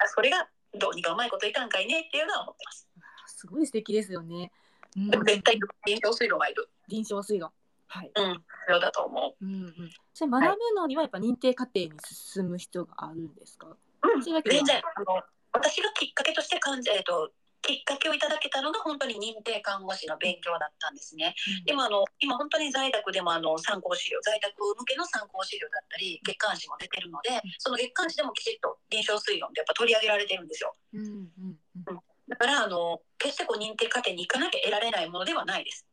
[0.06, 2.88] それがどうにかうまいこといかんかいねっていうのは思ってます。
[3.28, 4.52] すごい素敵ですよね。
[4.98, 6.70] うん絶対臨床推論はいる。
[6.88, 7.52] 臨床推論。
[7.88, 8.12] はい。
[8.14, 9.46] うん、必要だと思う。
[9.46, 9.92] うんうん。
[10.14, 13.68] それ学ぶのにはやっぱ認定過程に進む必要があるんですか？
[14.04, 17.32] うん、そういうわけでは全然あの私がきっかけとして患者、えっと、き
[17.76, 21.36] っかけをいただけたのが本当に認定看護師の勉強だったんですね。
[21.66, 30.74] でもあの今本当に在宅でもあの参考資料在宅向けの参考資料だったり月刊誌も出てるのでその月刊誌でもきちっと臨床推論ってやっぱ取り上げられてるんですよ。
[30.94, 35.88] うんうんうんだからあの決してこう認定過程に行かなきゃ得られないものではないです。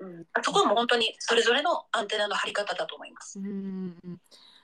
[0.00, 3.38] うん、そこはもう本当にそれぞれのアンテナの張り方だと思います。
[3.38, 4.14] うんうんうん。
[4.14, 4.18] い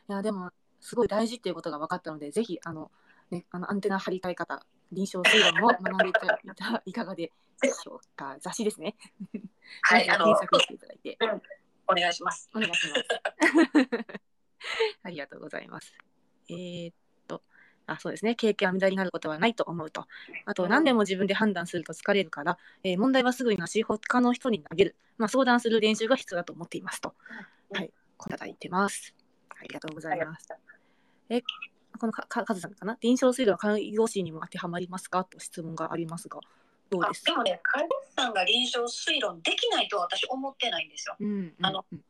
[0.09, 2.91] やでもすごい大事っていうことが分かったのでぜひあの
[3.31, 7.31] ねあのアンテナ張りたい方臨床推論も学んでいただいたらいかがで
[7.63, 8.37] しょうか？
[8.41, 8.97] 雑誌ですね。
[9.83, 11.19] はい、 検索していただいて
[11.87, 12.51] お願いします。
[12.55, 13.05] お願いします。
[15.03, 15.95] ありがとうございます。
[16.49, 16.95] えーっ
[17.27, 17.43] と、
[17.87, 18.35] あ、そうですね。
[18.35, 20.07] 経験は無駄になることはないと思うと。
[20.45, 24.97] あと、何でも自分で判断すると疲れるから、えー問題はすぐになし、他の人に投げる。
[25.17, 27.15] まあ、相談する練習が必要だと思っていますと。
[27.71, 29.15] うんはい、いただいてます。
[29.51, 30.49] ありがとうございます。
[31.29, 31.43] え、
[32.01, 32.97] このか、か、カズさんかな？
[33.01, 35.23] 臨床推論は看護師にも当てはまりますか？
[35.25, 36.41] と質問がありますが、
[36.89, 37.25] どうあです？
[37.25, 41.15] でもね、看護師さんが臨床推論できないとは私思ってないんですよ。
[41.21, 42.01] うん、うん、あのうん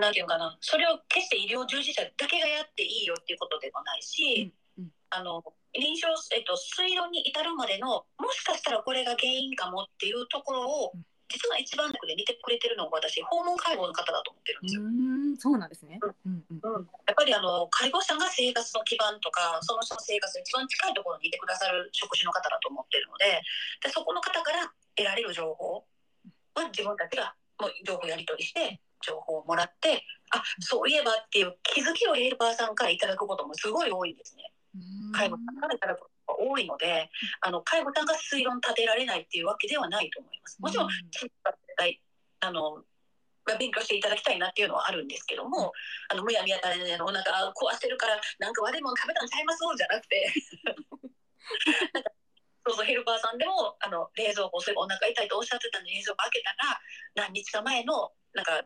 [0.00, 4.90] なんていうかな、それを決して医療従事者だけがやっていいよっていうことでもないし、うんうん。
[5.10, 5.42] あの
[5.74, 14.82] 臨床、えっと、推論に至るまでのもしかしたらこれが原因かもっていうところを、うん実は一番で見てくれてるのが私訪問介護の方だと思ってるんですよ。
[14.82, 14.90] うー
[15.32, 15.98] ん、そうなんですね。
[16.02, 23.40] うん、うん、うん、やっぱりあの介護士さんが生活の基盤とかその人の生活に一番近いところにいてくださる職種の方だと思ってるので
[23.82, 24.66] でそこの方から
[24.96, 25.86] 得られる情報
[26.54, 30.02] は自分たちがもう情報やり取りして情報をもらって
[30.34, 34.50] あそういえばっていう気づきをヘルパーさんからいただくこともすごい多いんですね。
[34.74, 35.12] うん。
[35.12, 40.58] 介護さんからいただくが多いのであの介護さんが推論立てられないっていうわけではないと思います。
[40.60, 41.30] もちろん絶
[41.76, 42.00] 対
[42.40, 42.82] あの
[43.46, 45.72] まあ勉強していただきたいなっていうのはあるんですけども、
[46.08, 47.20] あのむやみやたらでお腹
[47.52, 49.60] 壊してるからなんか悪いもの食べたんちゃいます？
[49.76, 50.32] じゃなくて。
[51.94, 52.10] なんか
[52.66, 56.80] そうそうヘルパーさんでもあの冷蔵庫そういえばお腹痛いとおっしゃってたんで冷蔵庫開けたら
[57.26, 58.62] 何日か前のなんか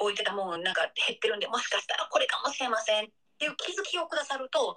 [0.00, 3.08] 置いてたもんなんか減ってるんでもしかしたらこれかもしれませんっ
[3.38, 4.76] ていう気づきをくださると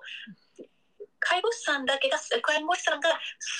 [1.23, 3.09] 介護士さんだけが介護士さんが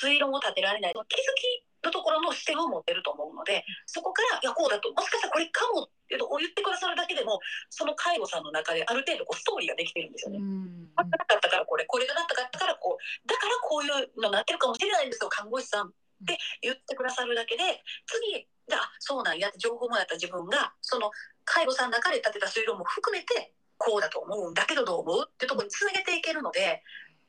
[0.04, 10.40] 推論を立てられない気づきのところの視点を持ってると思うのでそこからいやこうだともしかしたらこれかもっていうのを言ってくださるだけでもその介護さんの中である程度こうストーリーができてるんですよね。
[10.40, 10.88] うん。
[10.96, 15.92] これがなかったからこれこれがなかったからこうだからこういうのになってるかもしれないんですよ看護師さんっ
[16.26, 17.64] て言ってくださるだけで
[18.08, 21.12] 次じゃあそうなんやって情報もらった自分がその
[21.44, 26.84] 介護さんの中で立てた推論も含めてこうだと思うんだけどどう思うってところにつなげていけるので、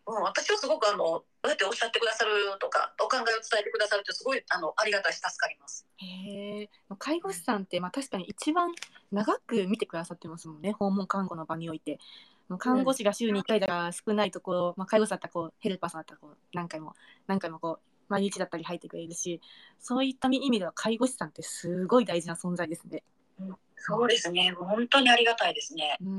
[0.07, 5.87] うん、私はすごくあのどうやっておっしゃってくださるとかお考えを伝えてくださるってすごいあのありがたいし助かります。
[5.97, 6.71] へえ。
[6.99, 8.73] 介護士さんって、まあ、確かに一番
[9.13, 10.73] 長く見てくださってますもんね。
[10.73, 11.99] 訪問看護の場において。
[12.59, 16.95] 看護師が週に1回だから少ないところ、まあ、介護士だったらこうヘルパーさんだったらこう何回も
[17.27, 19.41] 何回もこう毎日だったり入ってくれるし
[19.81, 23.03] そういった意味では介護士さんってすごい大事な存在ですね。
[23.77, 25.97] そうですね本当にありがたいですね。
[26.01, 26.13] うんう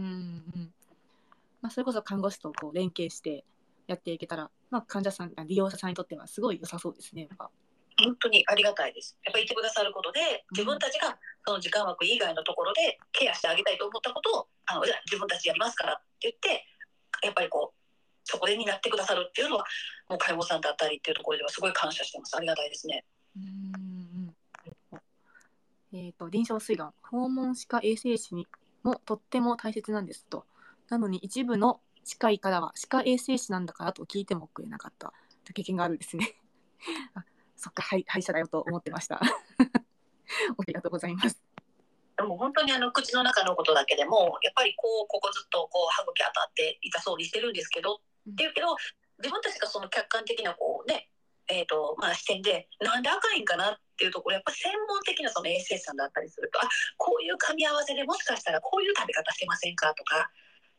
[0.58, 0.74] ん
[1.62, 3.44] まあ、それこそ看護師とこう連携して
[3.88, 7.24] やっていけたら、まあ、患者さん利用者さんにとってはすごい良さそうですね。
[7.24, 7.50] やっぱ
[8.04, 9.18] 本当にありがたいです。
[9.24, 10.20] やっぱりいてくださることで、
[10.52, 16.66] 自分たちがその時間枠以外のところでケアしてあげたいと思ったことを、あのじゃあ自分たちやりますからって言って、
[17.24, 17.86] やっぱりこう、
[18.26, 19.66] そこで担ってくださるっていうのは
[20.10, 23.06] もう介護さんだったりっていうところではすごい感謝してますありがたいですね。
[23.38, 24.36] うん
[25.94, 28.48] えーと、臨床推論訪問歯科衛生士に
[28.84, 30.46] もとっても大切なんですと
[30.90, 35.12] なのに一部の歯科医からは歯科衛生士なんだからと聞いてもくれなかった。
[35.54, 36.36] 経験があるんですね。
[37.16, 39.20] あそっか歯医者だよと思ってました。
[39.20, 39.30] あ
[40.68, 41.42] りがとうございます。
[42.18, 48.76] でも本当にあの口の中のことだけでもやっぱりこうここずっとこう歯茎当たって痛そうにしてるんですけど、うん、っていうけど
[49.18, 51.10] 自分たちがその客観的なこうね
[51.48, 60.32] えーとまあ、視点でなんで赤いんかなっていうところやっぱ専門的なその衛生士さんだったりするとあこういう噛み合わせでもしかしたらこういう食べ方してませんかとか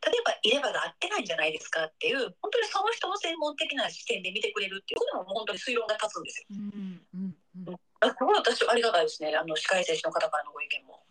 [0.05, 6.45] 例えば入れ歯が合ってないんじゃないですかっていう本当にその人の専門的な視点で見てくれるっていうことも本当に推論が立つんですよ。
[6.51, 7.75] うんうんうん、
[8.13, 11.03] これ私ありがたいですねあの歯科衛生士の方からのご意見も。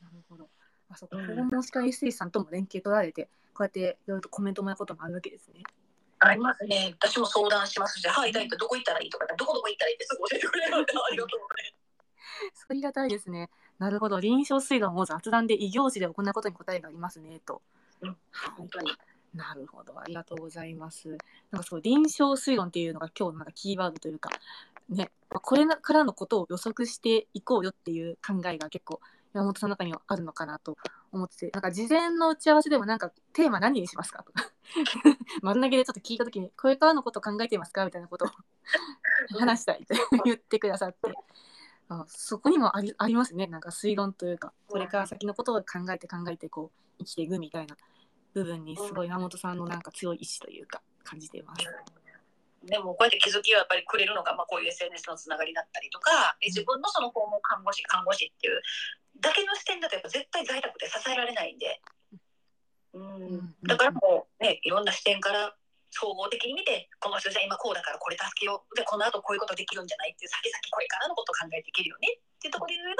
[0.00, 0.48] なるほど
[0.90, 5.62] あそこ訪問歯科衛生士さんとも連携取られてこうやっていろいろとコメントもらうこともあるわけですね。
[6.24, 6.94] ありますね。
[7.00, 9.10] 私も相談しますし、はい、痛いってどこ行ったらいい？
[9.10, 9.96] とか、どこどこ行ったらいい？
[9.96, 11.74] ってすぐ教えてくれるので、ありがとうね。
[12.68, 13.50] ありがたいですね。
[13.78, 14.20] なるほど。
[14.20, 17.62] 臨床推論を雑談で異業種で行うことに答えがありますね、と。
[18.02, 18.16] うん、
[18.56, 18.92] 本当に。
[19.34, 19.98] なるほど。
[19.98, 21.08] ありがとうございます。
[21.50, 24.28] なんかそう、臨床推論っていうのが今日のなんかキーワードというか、
[24.90, 29.00] ね、これからのことを予測していこうよっていう考えが結構
[29.32, 30.76] 山本さんの中にはあるのかなと
[31.12, 34.44] 思ってて、なんか事前の打ち合わせでもなんかテーマ何にしますかとか
[35.40, 37.86] 丸投げでちょっと聞いた時に、これからのこと考えていますか？
[37.86, 38.28] みたいなことを
[39.38, 39.94] 話したいって
[40.26, 41.14] 言ってくださって。
[42.00, 43.46] あそこにもありありますね。
[43.46, 47.76] なんか推論というかこれから先のことを考えて考えてこう生きていくみたいな
[48.34, 51.66] 部分にすごい山本さんのなんか強い意志というか感じています。
[52.64, 58.62] でもこうやって気づきをやっぱりくれるのが、まあ、こういう SNS のつながりだったりとか自分のその訪問看護師看護師っていう
[59.20, 61.80] だけの視点だとやっぱ絶対在宅で支えられないんで、
[62.94, 65.54] うん、だからもうねいろんな視点から
[65.92, 72.94] 総合的に見てこの人じゃ今こうだからこれ助けようでこの後こういうことできるんじゃないっていう先々これからのことを考えていけるよねっていうところで言え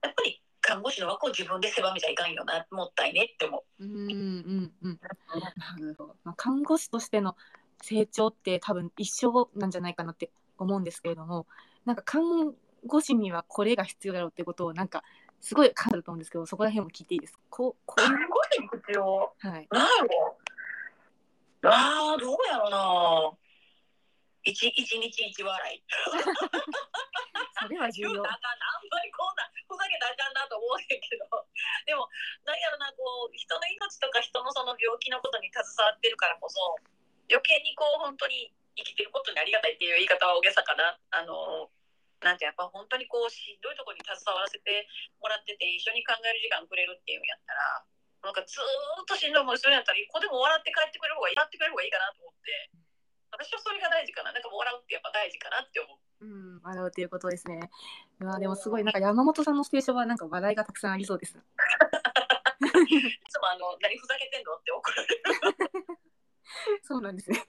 [0.00, 3.84] ばやっぱり看護師の枠を自分で狭めちゃいかんよなもったいねって思う。
[3.84, 5.00] うんうんうん、
[6.24, 7.36] まあ、看護師としての
[7.82, 11.46] 成長って多分一生なんじゃないかなって思うんですけれども
[11.84, 12.22] なんか看
[12.86, 15.02] 護師にはこれが必要だろうってことをなんか
[15.40, 17.40] すごい感じると思うんですけど、そこら辺も聞いていいですか？
[17.50, 18.08] ここういう。
[18.08, 19.04] すごい必要？
[19.38, 19.68] はい。
[19.70, 20.36] なんやろ
[21.64, 23.38] ああ、どうやろうな。
[24.44, 25.82] 一一日一笑い。
[27.58, 28.22] それは重要。
[28.22, 28.38] あん
[28.94, 31.26] まりこんなふざけたらあかんなと思うけど、
[31.86, 32.06] でも
[32.46, 36.78] なんやろなこう人の命とか人のその病気のことに携わってるからこそ
[37.26, 40.94] 余計にこう本当に生きてることにありがたいっていう言い方は大げさかな。
[41.10, 41.72] あの
[42.22, 44.86] なんてやっぱ本当にこうしんどいところに携わらせて
[45.20, 47.84] もらってて一緒に考える時間くれるっていうんやったら
[48.26, 52.74] なんかずっとしんどい思いするんやったら一個でも笑って帰ってくれる方がやってくれる方がいいかなと思って
[53.30, 55.98] 私はそれが大事かななんか笑うってやっぱ大事かなって思う。
[56.18, 57.70] うん、笑うっていうことですね。
[58.18, 61.36] まあでもすごいなんか山本さんのステーションはなんか話題がたくさんありそうです。
[61.36, 61.38] い
[63.28, 65.22] つもあの何ふざけてんのって怒られる。
[66.82, 67.44] そうなんですね。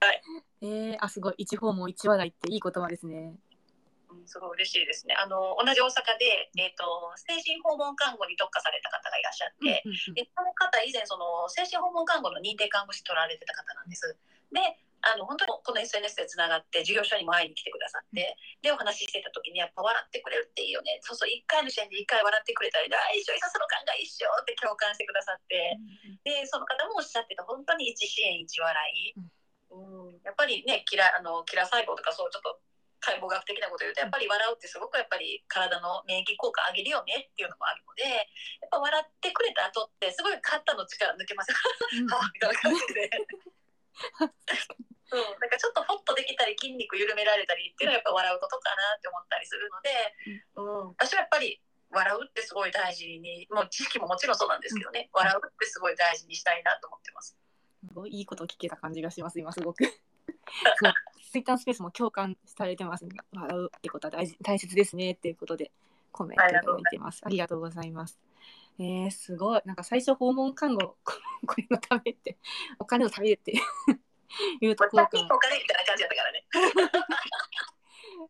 [0.00, 0.22] はい。
[0.62, 3.36] えー、あすごい一訪問一話題っていい言葉ですね。
[4.26, 5.14] すごい嬉しいですね。
[5.16, 6.84] あの同じ大阪で、えーと、
[7.16, 14.16] 精神訪問看護に特化された方がいらっしゃって、うんうんうん、でその方以前その精神訪問看護の認定看護師取られてた方なんです。
[14.52, 14.60] で
[15.02, 25.78] あの本当にこの SNS でつながって事業所にも会いに来てくださって、でお話ししてた時にやっぱ笑ってくれるっていいよねそうそう1回の試合で1回笑ってくれたら一緒にさその考え一緒って共感してくださって、
[26.26, 29.14] でその方もおっしゃってた本当に一支援一笑い、
[29.70, 32.58] うん、やっぱりねキラあのキラ細胞とかそうちょっと
[33.00, 41.58] 解剖学的なこと言うとやっぱり笑うってすごくやっぱり体の免疫効果上げるよねっていうのもあるのでやっぱ笑ってくれた後ってすごい肩の力抜けますは
[42.34, 43.10] みたいな感じで。
[45.10, 50.14] うん、なんかちょっとホッとできたり筋肉緩められたりっていうのはやっぱ笑うことかなって思ったりするので、
[50.54, 57.38] うん、私はやっぱり笑うってすごい大事にもう知識ももちろんそうなんですけどね、笑うってすごい大事にしたいなと思ってます。
[57.80, 59.84] すごいいいこと聞けた感じがします今すごく。
[61.30, 65.70] ツイッタースペースも共感されてます、ね、笑うってことは大事大切ですねっていうことで
[66.12, 67.20] コメントいただいてます。
[67.24, 68.18] ありがとうございます。
[68.78, 69.62] えー、すごい。
[69.64, 70.96] なんか最初訪問看護
[71.46, 72.38] これのためって
[72.78, 73.52] お金を食べるって
[74.60, 75.24] いう ところから。
[75.34, 76.46] お金みたいな感じだったからね。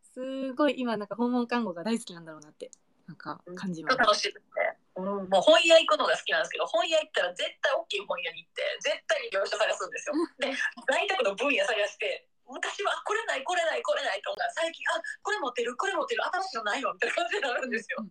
[0.13, 2.71] すごい今なんか訪問看護が大好きなんだろうなって
[3.07, 3.97] なんか感じます。
[3.97, 4.68] 楽しいですね。
[4.99, 10.15] うん、もう本屋行くのが好きなんですけど本屋行ったら絶対大きい本屋に行って絶対に業者探すんですよ。
[10.39, 10.51] で
[10.87, 18.01] 在宅の分野探して昔はこれないこれないこれないとか最近あこれ持ってるこれ持ってる新しいのないよみたいな感じになるんですよ。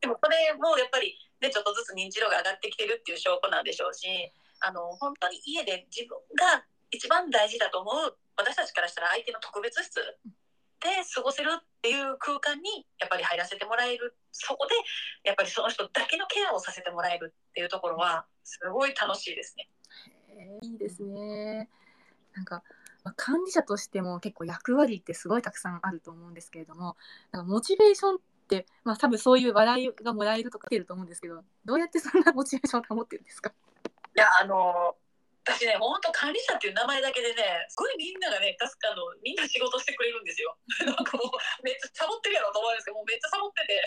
[0.00, 4.06] でもそれもやっぱりねちょっとずつ認知度が上がってきてるっていう証拠なんでしょうし
[4.60, 10.00] あの本当に家で自分が一番大事だと思う私たちからしたら相手の特別室
[10.80, 14.74] で過ごせるっていう空間にやっぱり入らせてもらえるそこで
[15.24, 19.68] やっぱりその人だけのケアをさせてもらえるっていうところはすごい楽しいですね。
[20.62, 21.68] いいですね。
[22.34, 22.62] なんか
[23.02, 26.96] まあ管理者としても結構役割ってすごいたくさんあると思うんですけれども
[27.32, 28.18] なんかモチベーションっ
[28.48, 33.52] て、まあ、多分そういう笑いがもらえるとか出ると思うんですけどどうやってそんなモチベーションを保ってるんですか？
[34.16, 34.94] いやあの
[35.48, 40.52] 私ね本当管理者っていう名前だけでねすごいみんながね助かあのみんな仕事してくれるんですよ。
[40.84, 41.32] なんかもう
[41.64, 43.82] めっちゃサボってるやろと思うんですけどもうめっちゃサボってて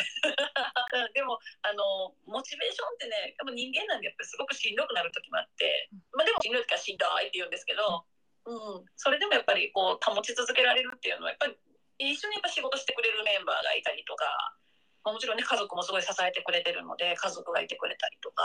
[0.98, 8.06] うん でもあのモチベーションってねやっぱ人間なんでやっぱりすごくしんどくなる時もあって、まあ、でもしんどい時はしんどいって言うんですけど、
[8.46, 11.58] うん、それでもやっぱりこう保ち続けられるっていうのはやっぱり
[12.00, 14.26] 一緒にやっぱ仕事してくれるメンバーがいたりとか。
[15.04, 18.44] まあもちろんね家族もすごい支えてくれてるので家族がいてくれたりとか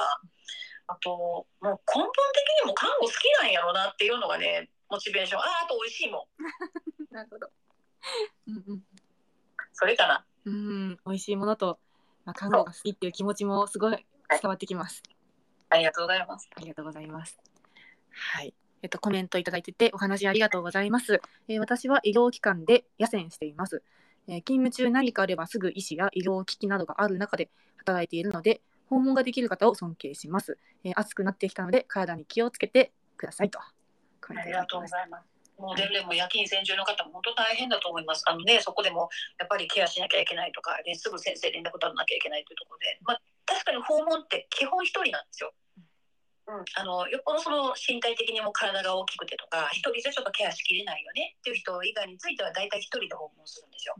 [0.88, 6.28] あともう根本的にも看護好きなんやろうなっていうのがねモチベーションあーあと美味しいも
[7.10, 7.48] ん なるほど。
[8.46, 8.82] うんうん
[9.72, 11.78] それかなうん、美味しいものと、
[12.24, 15.02] まあ、看護が好きっていう気持ちもすごい伝わってきます。
[15.68, 17.36] ありがとうございますありがとうございます。
[18.10, 18.54] はい。
[18.82, 21.20] えっと、コメントいただいてて、お話ありがとうございます。
[21.48, 23.82] えー私は医療機関で野戦しています。
[24.28, 30.58] えー勤務中何かあればすぐ医師や医療機器などがある中で働いているので、訪問ができる方を尊敬します。
[30.84, 33.58] えー暑くなってきたので、体に気をつけてくださいと。
[34.20, 38.22] コメントいただきましたいますもう全然もう夜勤専従の方も本当大変だと思います。
[38.26, 39.08] あのね、そこでも
[39.38, 45.54] やっぱりケアしなきゃいけないとか、ですぐ先生連絡取らなきゃいけないというところで、まあ、確かに訪問って基本一人なんですよ。
[46.48, 53.94] うん、あのよっぽどその身体的にも体が大きくてとか一人じゃちょっとケアしきれないよねっていう人以外については大体一人で訪問するんですよ。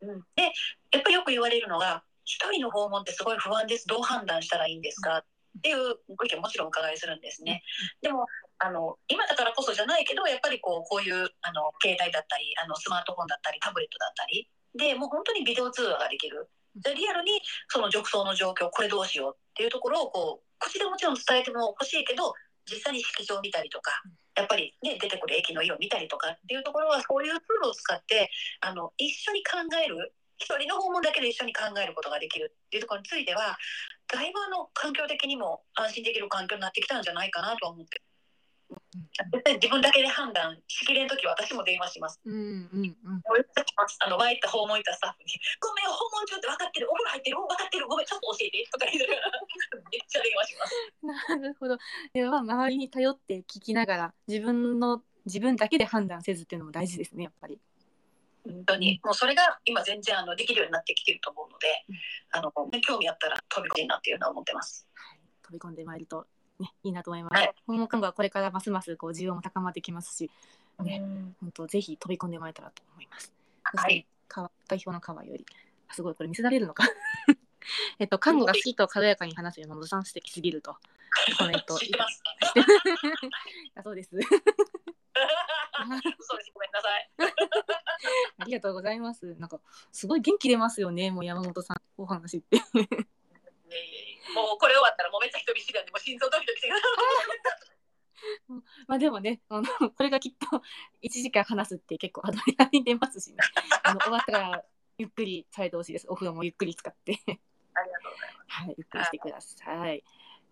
[0.00, 0.44] うん、で
[0.92, 3.86] やっぱりよく言われるのが一人の訪問ってすごい不安です。
[3.86, 5.18] どう判断したらいいんですか？
[5.18, 5.22] っ
[5.62, 7.62] ていうご意見もちろんお伺いするんですね。
[8.02, 8.26] でも
[8.58, 14.50] あの今だからこそじゃないけどやっぱりこうこういうあの携帯だったりあのスマートフォンだったりタブレットだったり。
[14.74, 16.50] でもう本当にビデオ通話ができる。
[16.76, 22.34] でリアルにその褥瘡の状況これどうしようっていうところをこう口でもちろん伝えても欲しいけど
[22.70, 24.02] 実際に色情を見たりとか
[24.36, 28.28] やっぱり、ね、出てくる液の色を見たりとかっていうところはそういうツールを使って
[28.60, 33.56] あの一緒に考える一人の訪問だけで一緒に考えることができるっていうところについては
[34.08, 38.02] だいぶあの環境的にも安心できる環境になってきたんじゃないかなとは思って
[38.70, 42.20] 絶対自分だけで判断しきれん時は私も電話します。
[42.24, 43.22] うんうんうん。
[43.98, 45.30] あの前行った訪問行ったスタッフに
[45.60, 49.20] 「ごめん訪問中って分かってるお風呂入ってる分かってるごめんちょっと教えて」とか言いながら
[49.90, 51.38] めっちゃ電話します。
[51.38, 51.78] なるほど。
[52.12, 57.60] では周りに頼って聞きながら自分の自分だけで判断せずっていうのも大事ですねやっぱり。
[58.52, 61.66] 本当にもうそれが今全然あのできるようになってきてると思うので、
[62.30, 64.86] あのね興味あったら飛び込んでいいなっていうのは思ってます。
[64.94, 66.26] はい、飛び込んでまいると、
[66.60, 67.34] ね、いいなと思います。
[67.34, 70.30] はい訪問看護はこれからますますこう需要も高まってきますし、
[70.82, 73.32] ね、うん本当ぜひ飛び込んでもらえたらと思います。
[73.62, 75.44] はい、川代表の川より、
[75.88, 76.84] あすごいこれ見せられるのか。
[77.98, 80.76] えっと看護が好きと軽やかに話す山本さん素敵すぎると
[81.38, 82.22] コメント知ってます。
[83.74, 84.10] あそうです。
[84.10, 84.30] そうです
[86.54, 87.05] ごめんなさい。
[88.46, 89.34] ありがとうございます。
[89.38, 91.10] なんかすごい元気出ますよね。
[91.10, 92.58] もう山本さんお話って。
[94.34, 96.84] もうこれ終わったらもうめっちゃ人見知りなんでもう心臓ドキドキしてくださ
[98.86, 100.62] まあでもね、あのこれがきっと
[101.02, 103.36] 1時間話すって結構アドレナリン出ますしね。
[103.82, 104.64] あの終わったら
[104.98, 106.06] ゆっくりされてほしいです。
[106.08, 107.12] お風呂もゆっくり使って。
[107.12, 107.16] い。
[107.26, 107.30] あ
[107.84, 108.46] りがとうございます。
[108.46, 110.04] はい、ゆっくりしてください。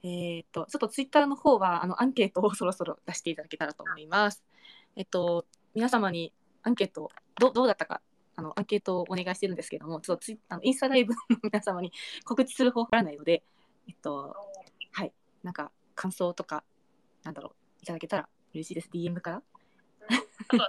[0.03, 4.45] えっ、と、ちょっとツイッターの方は、あの、アンケートをそろそろ出していただけたらと思います。
[4.97, 6.33] えっと、皆様に
[6.65, 8.01] アンケート、どどうだったか、
[8.37, 11.93] あの、アンケートをお願いしてるんですけども、ちょっとツイあのインスタライブの皆様に
[12.25, 13.45] 告知する方法がないので、
[13.87, 14.35] えっと、
[14.93, 15.13] はい、
[15.43, 16.65] なんか、感想とか、
[17.23, 18.89] なんだろう、いただけたら嬉しいです。
[18.93, 19.43] DM から？
[20.07, 20.69] あとあ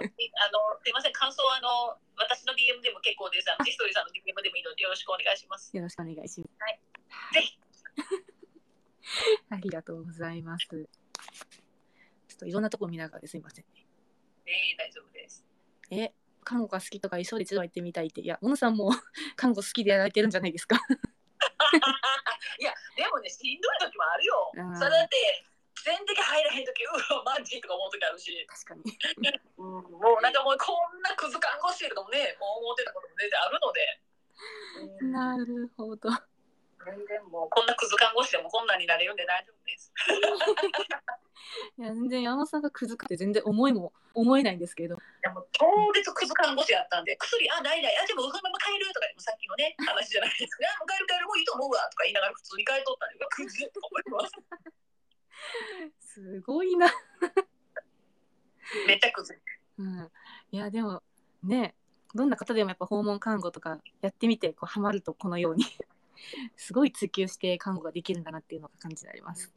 [0.82, 3.50] すいません感想はあの私の DM でも結構です。
[3.50, 5.76] あのジストリーさんの DM でもいいのでよろしくお願いします。
[5.76, 6.50] よろしくお願いします。
[6.58, 7.58] はいはいぜひ
[9.50, 10.66] ありがとうございます。
[10.66, 13.86] ちょっといろんなとこ見ながらですいませんね。
[14.46, 15.45] えー、大丈夫です。
[15.90, 16.12] え、
[16.44, 18.20] 看護が好きとか一緒で一度は行ってみたいって。
[18.20, 18.90] いや、小野さんも
[19.36, 20.76] 看護好きでやられてるんじゃないですか？
[22.58, 24.78] いやでもねしんどい時もあるようん。
[24.78, 25.44] それだって
[25.84, 28.82] 全的入らへん時うわマジとか思う時あるし、確かに。
[29.58, 29.66] うん、
[30.00, 34.00] もうなんかもうこんなクズ看護師とかもねもう思ってたことも全然あるので。
[35.02, 36.10] うんなるほど。
[36.86, 39.90] 全然もうこんなクズ看護師でもこんなんになれるんで大丈夫です。
[41.78, 44.96] いや、全然山本さんがくずくて全然思いも思えないんですけど。
[45.22, 54.32] でも当日クズ看護師やったんで薬あないないあでもそのまま帰るとかさっきのね話じゃないですかあもう帰る帰るもういいと思うわとか言いながら普通に帰っとったんでクズと思います。
[56.00, 56.86] すごいな。
[60.50, 61.02] いやでも
[61.42, 61.74] ね
[62.14, 65.64] どんな方でもやっぱ訪問看護とかやってみてこうハマるとこのように
[66.56, 69.52] すごい追求して看護ができるんだなっていうのが感じられます。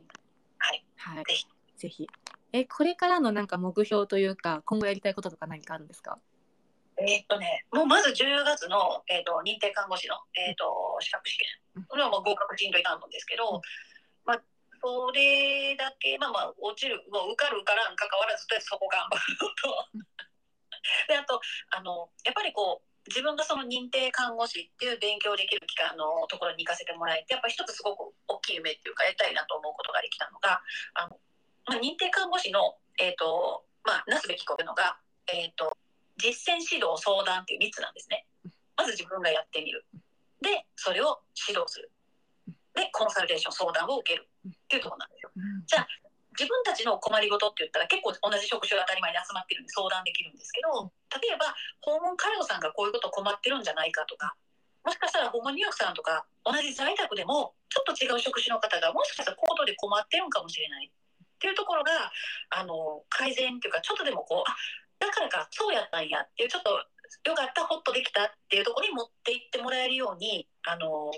[0.57, 1.23] はい、はい。
[1.25, 1.47] ぜひ、
[1.77, 2.07] ぜひ。
[2.51, 6.19] えこれからのなんか目標というか今後やりたいこととか何かあるんですか？
[6.97, 11.37] えーっとね、もうまず10月の、えーっと認定看護師の、えーっと資格試
[11.75, 13.61] 験、これはもう合格しんといかんのですけど、
[14.25, 14.43] まあ、
[14.81, 20.01] それだけ、まあまあ、落ちる、もう受かる受からんかかわらず、とりあえずそこ頑張るのと、
[21.07, 21.39] であと
[21.71, 30.61] あの、やっぱりこう、自分がその認定看護師っていう勉強できる機関のところに行かせてもらえて、やっぱり一つすごく大きい夢っていうか、やりたいなと思うことができたのが、
[30.93, 31.17] あの
[31.67, 34.97] まあ、認定看護師の、えーとまあ、なすべきことのが、
[35.31, 35.77] えーと、
[36.17, 38.25] 実践指導相談っていう3つなんですね。
[38.75, 39.85] まず自分がやってみる。
[40.41, 41.91] で、それを指導する。
[42.73, 45.31] で、コンサルテーション相談を受けるっていうところなんですよ。
[45.67, 45.87] じゃあ
[46.37, 54.35] 自分たちの困りごとって言ったら結構同じ職種が当たり前に集まってるんで相談できるんですけど例えば訪問介護さんがこういうこと困ってるんじゃないかとか
[54.85, 60.89] もしかしたら訪問入浴さんとか同じ在宅でもちょっと違う職種の方がもしかしたら行動で困ってるんかもしれない。
[60.89, 62.11] っていうところが
[62.49, 64.55] あの改善っていうかちょっとでもこうあ
[64.99, 71.11] だからかそうやったんやっていうちょっとよかったホッとできたっていうところに持っていってもらえるようにあの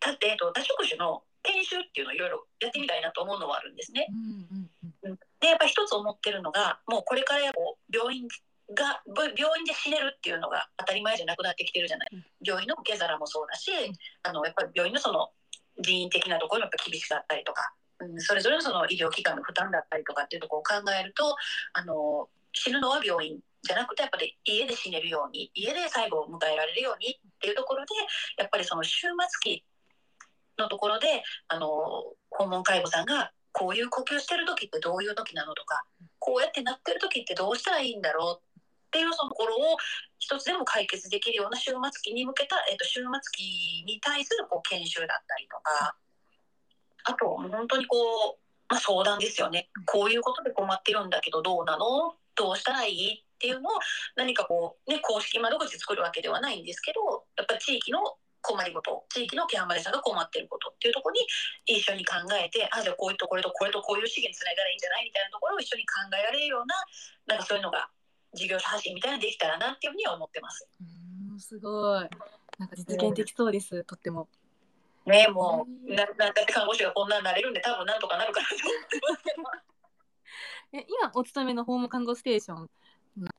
[0.00, 4.08] たえーと多職種の研修っていうのをいろいろやってみたいなと思うのはあるんですね。
[5.40, 8.26] でやっぱり一つ思ってるのがもうこれからこう病院
[8.74, 9.00] が
[9.36, 12.08] 病院で死ねるっていうのが当たり前じゃなくなってきてるじゃない、
[12.42, 13.70] 病院の受け皿もそうだし、
[14.22, 15.30] あのやっぱり病院のその
[15.78, 21.36] 人員的なところもやっぱ厳しかったりとか、うん、それぞれのその医療機関の負担だったりとかっていうところを考えると
[21.74, 27.94] あの死ぬのは病院じゃなくてやっぱり家で死ねるように家で最後を迎えられるようにっていうところで
[28.38, 29.64] やっぱりその終末期
[30.58, 31.68] のところであの
[32.30, 35.84] 訪問介護さんがこういう呼吸してる時ってどういう時なのとか
[36.18, 39.76] こうやってなってる時ってどうしたらいいんだろうっていうそのところを
[40.18, 45.96] 一つでも解決できるような終末期に向けた、えー、と終末期に対するこう研修だったりとか
[47.04, 47.96] あと本当にこ
[48.36, 48.38] う、
[48.68, 49.70] まあ、相談ですよね。
[49.86, 52.14] こういうことで困ってるんだけどどうなの？
[52.34, 53.24] どうしたらいい？
[53.36, 53.74] っていうのを
[54.16, 58.00] 何かこう、ね、公式窓口作るわけではないんですけどやっぱ地域の
[58.46, 61.26] 困りごと地域のケアマネさんが困ってることっていうところに
[61.66, 66.74] 一緒に考えてあじゃあこういうところとこれとこういう資源につないだらいいんじゃないみたいなところを一緒に考えられるような
[67.26, 67.90] なんかそういうのが
[68.34, 70.68] 事業者発信みたいなのできたらなっていうふうには思ってます。
[70.80, 70.84] う
[71.34, 72.08] んすごい
[72.58, 74.28] なんか実現できそうです、とっても。
[75.04, 79.42] ねもうななんだって看護師がこんなんなれるんで多分なんとかなるかなと思ってますけど。
[80.80, 82.70] え今お勤めのホーム看護ステーション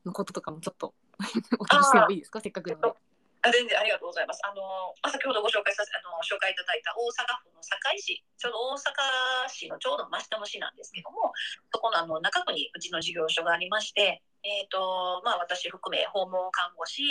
[0.06, 0.94] のこととかもちょっと
[1.60, 2.40] お聞きしてもいいですか？
[2.42, 3.07] せっかくなので。
[3.48, 4.42] あ全然ありがとうございます。
[4.44, 4.62] あの、
[5.02, 11.32] まあ、先ほどご紹介させあの紹介いただいた大阪府の堺市、ちょうど大阪市のちょうど真下の市なんですけども、
[11.72, 17.04] そこのあの中区にうちの事業所がありまして、えーとまあ、私含め訪問看護師、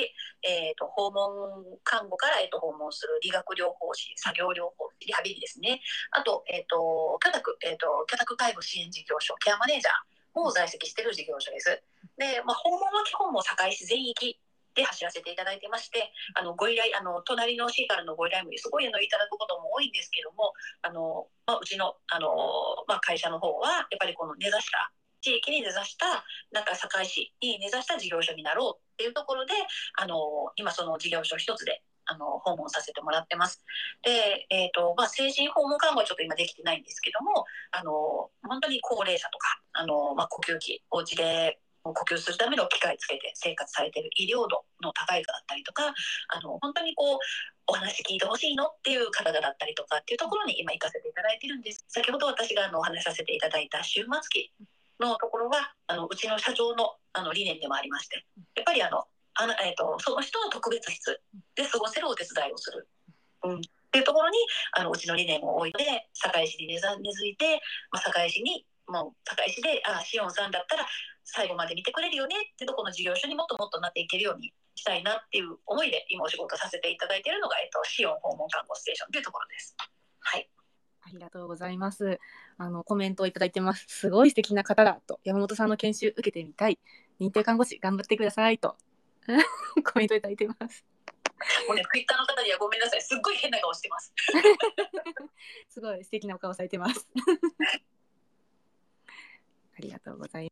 [0.42, 5.80] えー、と訪問看護から、えー、と訪問する理学療法士、作業療法士、リハビリですね、
[6.12, 11.82] あと,、えー、と居宅、えー、と居宅介護支援事業所、ケアマネージャーも在籍している事業所です。
[12.16, 14.40] で、まあ、訪問は基本も堺市全域
[14.76, 20.52] で走らせていただいてましてあのご依頼あの隣の市からのご依頼もすごいあのいただくことも多いんですけども
[20.82, 22.28] あの、まあ、うちのあの、
[22.86, 29.54] まあ、会社の方はやっぱりこの根ざした地域に根ざしたなんか堺市に根ざした事業所になろうっていうところで
[29.98, 30.16] あの
[30.56, 33.62] 今その事業所一つであの訪問させてもらってます。
[34.02, 41.58] で、えーとまあ、成人訪問看護はちょっと今できてないんですけどもあの本当に高齢者とかあの、まあ、呼吸器お家で
[41.92, 45.94] 呼吸するための機械つけて生活されてる医療度の高い方だったりとか
[46.28, 47.18] あの本当にこう
[47.68, 54.52] お話聞いてほしいのっていう方だったりとかっていうところに今行かせていただいてるんです先ほど私があのお話しさせていただいた終末期
[55.00, 58.24] のところはあのうちの社長のあの理念でもありまして
[58.54, 59.04] やっぱりあの
[59.38, 61.20] あの、えーと、その人の特別室
[61.54, 62.88] で過ごせるお手伝いをする。
[63.44, 64.36] うんっていうところに
[64.72, 70.86] あのうちの理念を置いて堺市に根ざ根付いて、まあ、堺市にもう堺市であしおんさんだったら
[71.26, 79.76] 最後まで見てくれるよねってとこの事業所にもっともっとなっていけるようにしたいなっていう思いで今お仕事させていただいているのが、えっと、シオン訪問看護ステーションというところです。
[80.20, 80.48] はい。
[81.02, 82.20] ありがとうございます。
[82.58, 83.84] あのコメントをいただいてます。
[83.88, 86.78] すごい素敵な方だと山本さんの研修受けてみたい。
[87.20, 88.76] 認定看護師頑張ってくださいと
[89.82, 90.84] コメントいただいてます。
[91.66, 93.02] もうね、ツイッターの方にはごめんなさい。
[93.02, 94.12] すっごい変な顔してます。
[95.68, 97.08] すごい素敵なお顔されてます。
[99.78, 100.50] ありがとうござい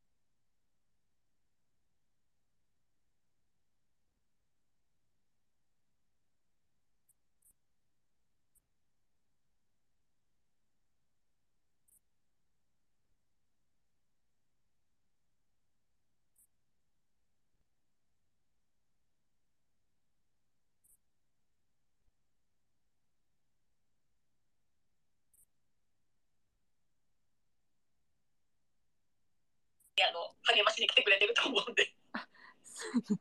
[30.02, 31.94] あの励ましに来てくれてると思うんで。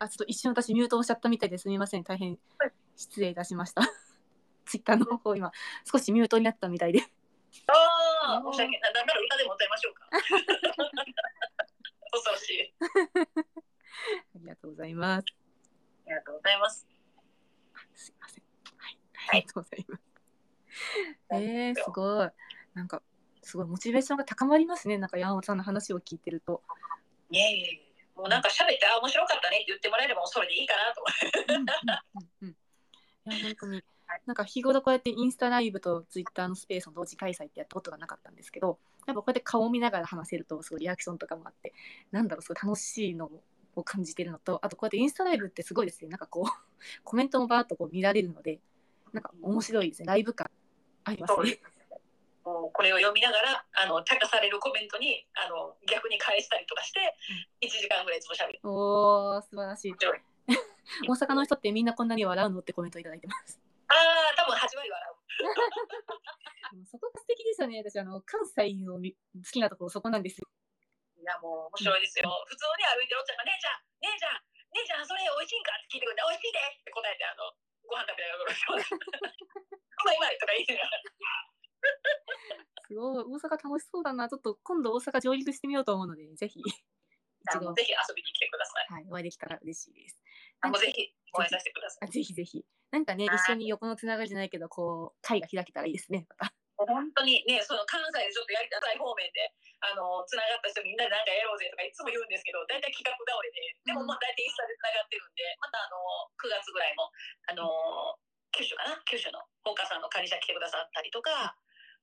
[0.00, 2.04] あ、ちょっと一瞬私ミュートをしちゃったみたいですみません。
[2.04, 2.38] 大変
[2.96, 3.82] 失礼いたしました。
[4.64, 5.52] ツイッターの方今
[5.84, 7.00] 少しミュートになったみたいで。
[7.66, 8.92] ああ、申し訳ない。
[8.94, 10.08] なんなら歌でも歌いましょうか。
[12.10, 12.74] 恐ろしい。
[12.76, 12.84] あ
[14.36, 15.26] りがとうございます。
[16.06, 16.86] ありがとうございます。
[17.94, 18.44] すいません。
[18.76, 18.98] はい、
[19.30, 20.02] ありがとうございます。
[21.30, 22.30] えー、すごい。
[22.74, 23.02] なんか、
[23.44, 24.98] すごいモチベーションが高まりますね。
[24.98, 26.62] なんか山本さんの話を聞いてると。
[27.30, 27.94] いえいえいえ。
[28.16, 31.04] もうなんか喋って、あ、面白かったねって言ってもらえれば、それでいいかなと。
[31.54, 31.66] うんうん
[32.42, 32.56] うん
[33.26, 33.32] うん。
[33.32, 33.84] いや、本当に。
[34.26, 41.72] なんか日頃こうやってインスタライブとツイッターのスペースの同時開催ってやったことがなかったんですけど、やっぱこうやって顔を見ながら話せると、すごいリアクションとかもあって、
[42.12, 43.30] なんだろう、すごい楽しいの
[43.74, 46.08] を感じてるのと、あとこうやってインスタライブってすごいですね。
[46.10, 46.50] なんかこう、
[47.02, 48.60] コメントもバーッとこう見られるので、
[49.12, 50.06] なんか面白いですね。
[50.06, 50.50] ライブ感
[51.04, 51.58] ありますね。
[52.44, 57.00] これを読みながら、あの、茶化されるコメントに、あの、逆に返したりとかして、
[57.64, 58.60] 1時間ぐらいいつも喋る。
[58.62, 59.94] おー、素晴らしい。
[61.08, 63.58] 大阪の人ってみんなこんなに笑うのってコメントいただいてます。
[63.88, 65.16] ああ、多分8割笑う。
[66.90, 67.78] そこが素敵ですよね。
[67.78, 70.48] 私、あの、関西のみ好きなところそこなんですよ。
[71.16, 72.28] いや、もう面白いですよ。
[72.46, 74.44] 普通に歩いてるおっちゃんが、姉ちゃん、姉ちゃん、
[74.76, 77.48] 姉ちゃん、それ美味しいんかって聞いてくるんで、美味しいでって答えて、あの、
[77.88, 78.84] ご飯食べながら、う
[80.04, 81.53] まいうまいとか言いながら。
[82.88, 83.24] すごい。
[83.24, 84.28] 大阪楽しそうだな。
[84.28, 89.04] ちょっと今度大阪上陸してみようと思うので、ぜひ、 ぜひ遊びに来てください。
[89.04, 90.20] い、お会いできたら嬉しいです。
[90.60, 92.08] あもうぜひ、お会いさせてください。
[92.08, 92.64] あぜひぜひ。
[92.90, 96.26] なんかね、はい一緒に横のつながりじゃないけど、こう、会が開けたらいいですね。
[96.28, 96.54] また。
[96.76, 99.46] 本当にね、その関西でちょっとやりたい方面で、
[99.80, 105.96] あの、つながった人みんなでなんかやろうぜとかいつも言うんですけど、大体企画倒れで、でもまあ大体インスタでつながってるんで、またあの、
[106.34, 107.10] 9月ぐらいも、
[107.46, 108.18] あの、
[108.50, 108.98] 九州かな？
[109.06, 111.54] 九州の本家さんの会社来てくださったりとか、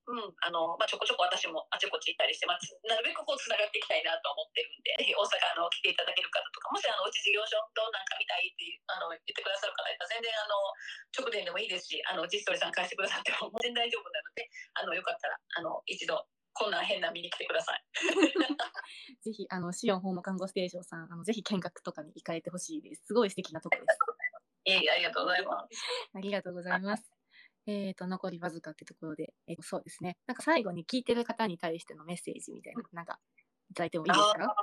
[0.07, 10.57] うん、あの、まあ、ちょこちょこ私もあちこち行ったりして、まあ、つなるべくこうつながっていきたいなと思ってるんで、ぜひ大阪あの来ていただける方とか、もしあのうち事業所となんか見たいってあの言ってくださる方いたら、全然あの
[11.13, 17.83] 直電でもいいですし、あの実取りさん返してくださっても全然大丈夫なので、あのよかったらあの一度こんなん変な見に来てください。
[19.23, 23.05] ぜひ、あの、シオンホーム看護ステーションさん、あの、ぜひ見学とかに行かれてほしいです。
[23.07, 23.97] すごい素敵なところです。
[24.65, 25.81] ええありがとうございます。
[26.13, 27.03] ありがとうございます。
[27.68, 30.18] えっ、と、残りわずかってところで、えーと、そうですね。
[30.26, 33.20] なんか最後に聞いてる方に対してのメッセージみたいな、なんか、
[33.70, 34.45] いただいてもいいですか？
[34.45, 34.55] あ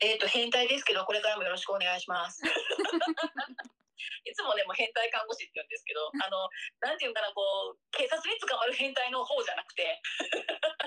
[0.00, 2.40] えっ、と変態ですけど、これからもよろしくお願いします。
[2.40, 6.48] いつもね、もう変態看護師って言うんですけど、あの、
[6.80, 10.00] なんていうかな、こう、警察に捕まる変態の方じゃなくて、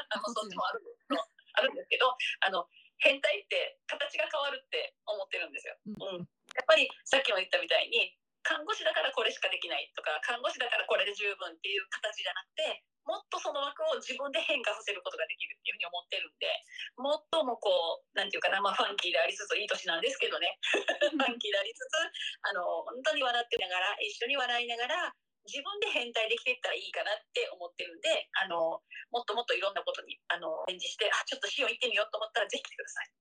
[0.10, 1.22] あ のそっちもあるんですけど、
[1.54, 2.68] あるんですけど、あの、
[2.98, 5.78] 変態って形が変わるって思ってるんですよ。
[5.86, 16.48] うんうんやっぱりさっきも言ったみたいに看護師だからこれしかできないとか看護師だからこれで十分っていう形じゃなくてもっとその枠を自分で変化させることができるっていうふうに思ってるんで
[16.96, 22.00] もっともこうなんていうかな、まあ、ファンキーでありつついい年なんですけどねファンキーでありつつ
[22.48, 25.12] あの本当に笑ってながら一緒に笑いながら
[25.44, 28.80] 自分で変態できていったらいいかなって思ってるんであの
[29.12, 33.12] もっともっといろんなことにあの展示してあちょっとシオン行ってみようと思ったらぜひ来てください。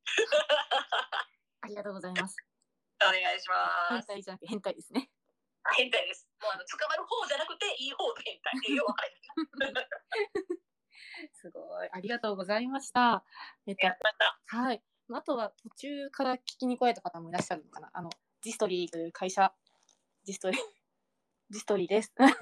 [1.62, 2.51] ありがとうございます。
[3.08, 3.54] お願いしま
[3.88, 3.94] す。
[3.94, 5.10] 変態じゃなくて変態ですね。
[5.76, 6.28] 変態です。
[6.40, 9.12] もうあの捕まる方じゃなくていい方の変態っていうわかり
[11.32, 11.88] すごい。
[11.90, 13.24] ありがとうございました。
[13.66, 13.86] えっと。
[14.56, 14.82] はい。
[15.08, 17.90] まああとは途中から聞きに来られた方もいらっしゃるのかな。
[17.92, 19.54] あの、ジストリーという会社、
[20.24, 20.60] ジストリー、
[21.50, 22.12] ジストリーです。
[22.18, 22.36] 飲んでへ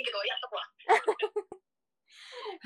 [0.00, 0.62] んけどやっとこわ。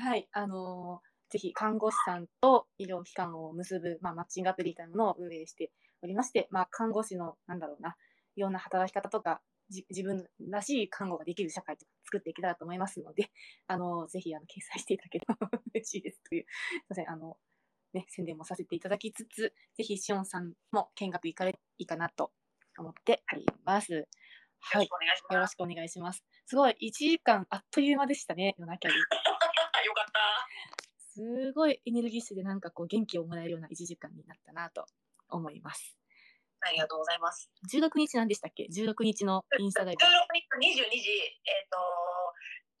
[0.09, 0.29] はい。
[0.31, 5.71] あのーぜひ看護師さんと医療機関を結ぶ、まあ、マッチングアプリみたいなものを運営して
[6.01, 7.95] おりまして、まあ、看護師の、なんだろうな、
[8.35, 13.31] いろんな働き方とか、じ自分らしい看護ができる社会を作っていけたらと思いますので、
[13.67, 15.37] あの、ぜひ、あの、掲載していただければ
[15.73, 17.37] 嬉しいですという、すいません、あの、
[17.93, 22.31] ね、宣伝もさせていただきつつ、ぜひ、しおんさんも見学行かれていいかなと
[22.77, 23.93] 思っております。
[23.93, 24.09] よろし
[24.59, 24.93] はいく。
[24.93, 25.33] お願いします。
[25.33, 26.23] よろしくお願いします。
[26.45, 28.95] すごい、1時間あっという間でしたね、夜なきゃり。
[28.97, 30.47] よかった。
[31.17, 34.85] すごいエネルギッシュでなんかこう元気をもらえるような1時間になったなと
[35.29, 35.97] 思います。
[36.61, 37.49] ありがとうございます。
[37.69, 40.03] 16日なんでしたっけ ?16 日のインスタライブ。
[40.03, 40.09] 16
[40.59, 41.09] 日22時、
[41.45, 41.77] えっ、と、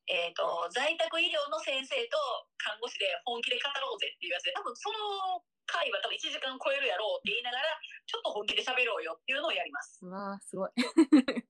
[0.07, 2.17] えっ、と、在宅医療の先生と
[2.57, 7.63] 看護師で本気で語ろうぜっていうやつで、多分その回は多分1時間超えるやろうって言いながら、
[8.07, 9.99] ちょっと本気で喋ろうよっていうのをやります。
[10.01, 10.71] うわー、すごい。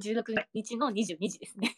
[0.00, 1.76] 16日の22時ですね。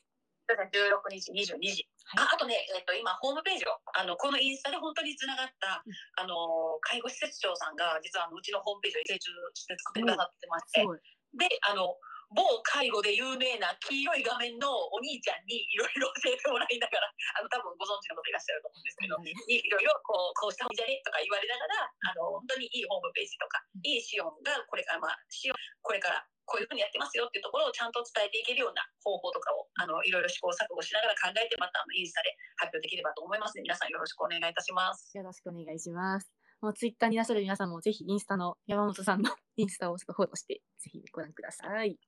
[0.48, 1.88] 16日22時。
[2.14, 5.92] はいああとね、えっと今ホームページをあのこのインスタで本当につながった、うん。
[6.16, 10.86] あの介護施設長さんが実はあのうちのホームページを一中して作ってくださってまして。
[11.34, 11.98] であの
[12.34, 17.06] 某介護で有名な黄色い画面のお兄ちゃんにいろいろ教えてもらいながら、
[17.38, 21.02] あの、多分ご存知の方いらっしゃると思うんですけど、にいろいろこう、こうした方がいいんじゃね？
[21.06, 35.16] とか言われながら、あの、本当にいいホームページとか、いいシオンがこれから、まあ、シオン、これからこういうふうにやってますよっていうところをちゃんと伝えていけるような方法とかを、あの、いろいろ試行錯誤しながら考えて、また、あの、インスタで発表できればと思いますので、皆さんよろしくお願いいたします。
[35.16, 36.30] よろしくお願いします。
[36.60, 41.98] もうツイッターにいらっしゃる皆さんもぜひインスタの山本さんのインスタをフォローして、ぜひご覧ください。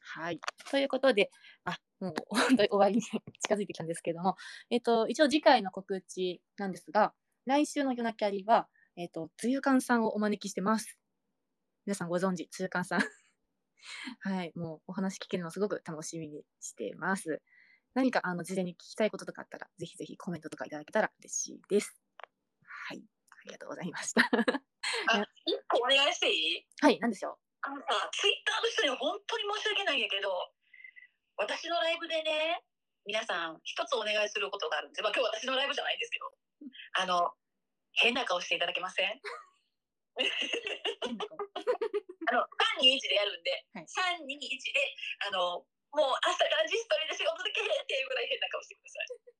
[0.00, 0.40] はい。
[0.70, 1.30] ということで、
[1.64, 4.36] あ、もう本当に終わりに近づいてきたんですけども、
[4.70, 7.12] えっ、と、一応次回の告知なんですが、
[7.46, 10.98] 来週の夜なキャリは、えっ、と、つゆかんさんをお招きしてます。
[11.84, 13.00] 皆さんご存知、つゆかんさん。
[14.20, 14.52] はい。
[14.56, 17.42] もうお話聞けるのすごく楽しみにしています。
[17.94, 22.00] 何か、あの、事前に聞きたいこととかあったら、ぜひぜひコメントとかいただけたら嬉しいです。
[22.62, 23.02] はい。
[23.30, 24.22] ありがとうございました。
[24.22, 24.28] あ、
[25.46, 26.66] 一個お願いしていい？
[26.80, 30.30] はい、なんでしょあのさ、ツイッターの人には本当に申し訳ないんやけど、
[31.36, 32.62] 私のライブでね、
[33.04, 35.02] 皆さん一つお願いすることがあるんです。
[35.02, 36.32] まあ今日私のライブじゃないんですけど、
[36.94, 37.32] あの、
[37.94, 39.20] 変な顔していただけません？
[42.28, 44.94] あの、3、2、1でやるんで、はい3、2、1で、
[45.28, 45.64] あの、
[45.96, 49.38] もう朝からジストリーで仕事できへんっていうぐらい変な顔してください。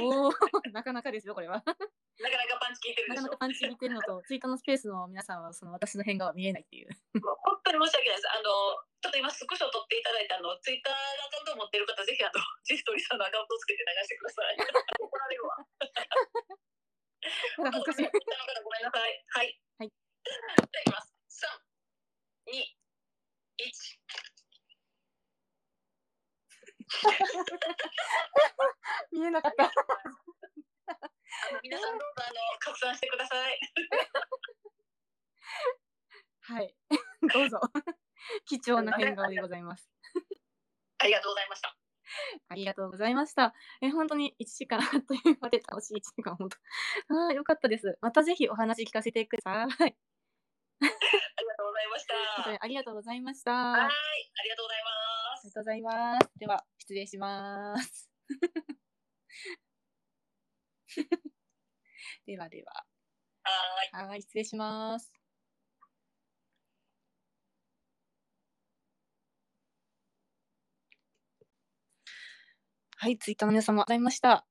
[0.00, 0.32] おお、
[0.72, 1.60] なかなかですよ、これは。
[1.60, 3.36] なかなかパンチ効いてるでしょなかなか。
[3.38, 6.88] パンチ効いてるのと、ツイッターのスペースの皆さんは、その私の変顔は見えないっていう。
[7.20, 8.30] もう本当に申し訳ないです。
[8.30, 8.42] あの、
[9.02, 12.32] ちょっと今スクショ撮っていただいたの、ツイッターのアカウントを持ってる方、ぜひあの、
[12.64, 14.56] ジストリさんのアカウントをつけて流してください。
[14.98, 15.66] 怒られるわ。
[17.70, 19.24] 恥ずかしごめんなさい。
[19.28, 19.60] はい。
[19.78, 19.88] はい。
[19.88, 21.17] じゃあいきます。
[22.48, 22.64] 三、二、
[23.58, 24.00] 一。
[29.12, 29.70] 見えなかった。
[31.62, 31.98] 皆さんあの
[32.58, 33.60] 拡散してください。
[36.40, 36.74] はい。
[37.34, 37.60] どうぞ。
[38.46, 39.90] 貴重な変顔でございます。
[40.98, 41.76] ありがとうございました。
[42.48, 43.54] ありがとうございました。
[43.82, 46.56] え、本当に1時間あっという間で楽しい1時間、本当。
[47.14, 47.98] ああ、よかったです。
[48.00, 49.94] またぜひお話聞かせてください。
[51.78, 52.62] ありがとうございました。
[52.62, 53.50] ありがとうございました。
[53.50, 55.18] ーい、あありがとうございます。
[55.44, 56.30] りがとうございます。
[56.38, 58.10] では、失礼します。
[62.26, 62.72] ではでは。
[63.42, 64.08] はーい。
[64.08, 65.12] はい、失礼します。
[73.00, 74.46] はい、ツイッターの皆様、ありがとうございました。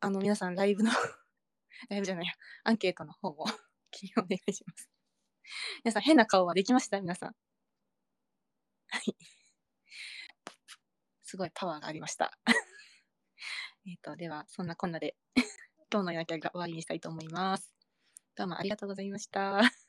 [0.00, 0.90] あの、皆さん、ライブの、
[1.90, 3.44] ライブじゃないや、アンケートの方も、
[3.90, 4.99] 記入お願いします。
[5.84, 7.00] 皆さん、変な顔はできました？
[7.00, 7.34] 皆さん。
[8.88, 9.16] はい。
[11.22, 12.36] すごいパワーがありました。
[13.86, 15.16] えっと、では、そんなこんなで、
[15.92, 17.72] 今日の夜明けが終わりにしたいと思います。
[18.36, 19.79] どうもありがとうございました。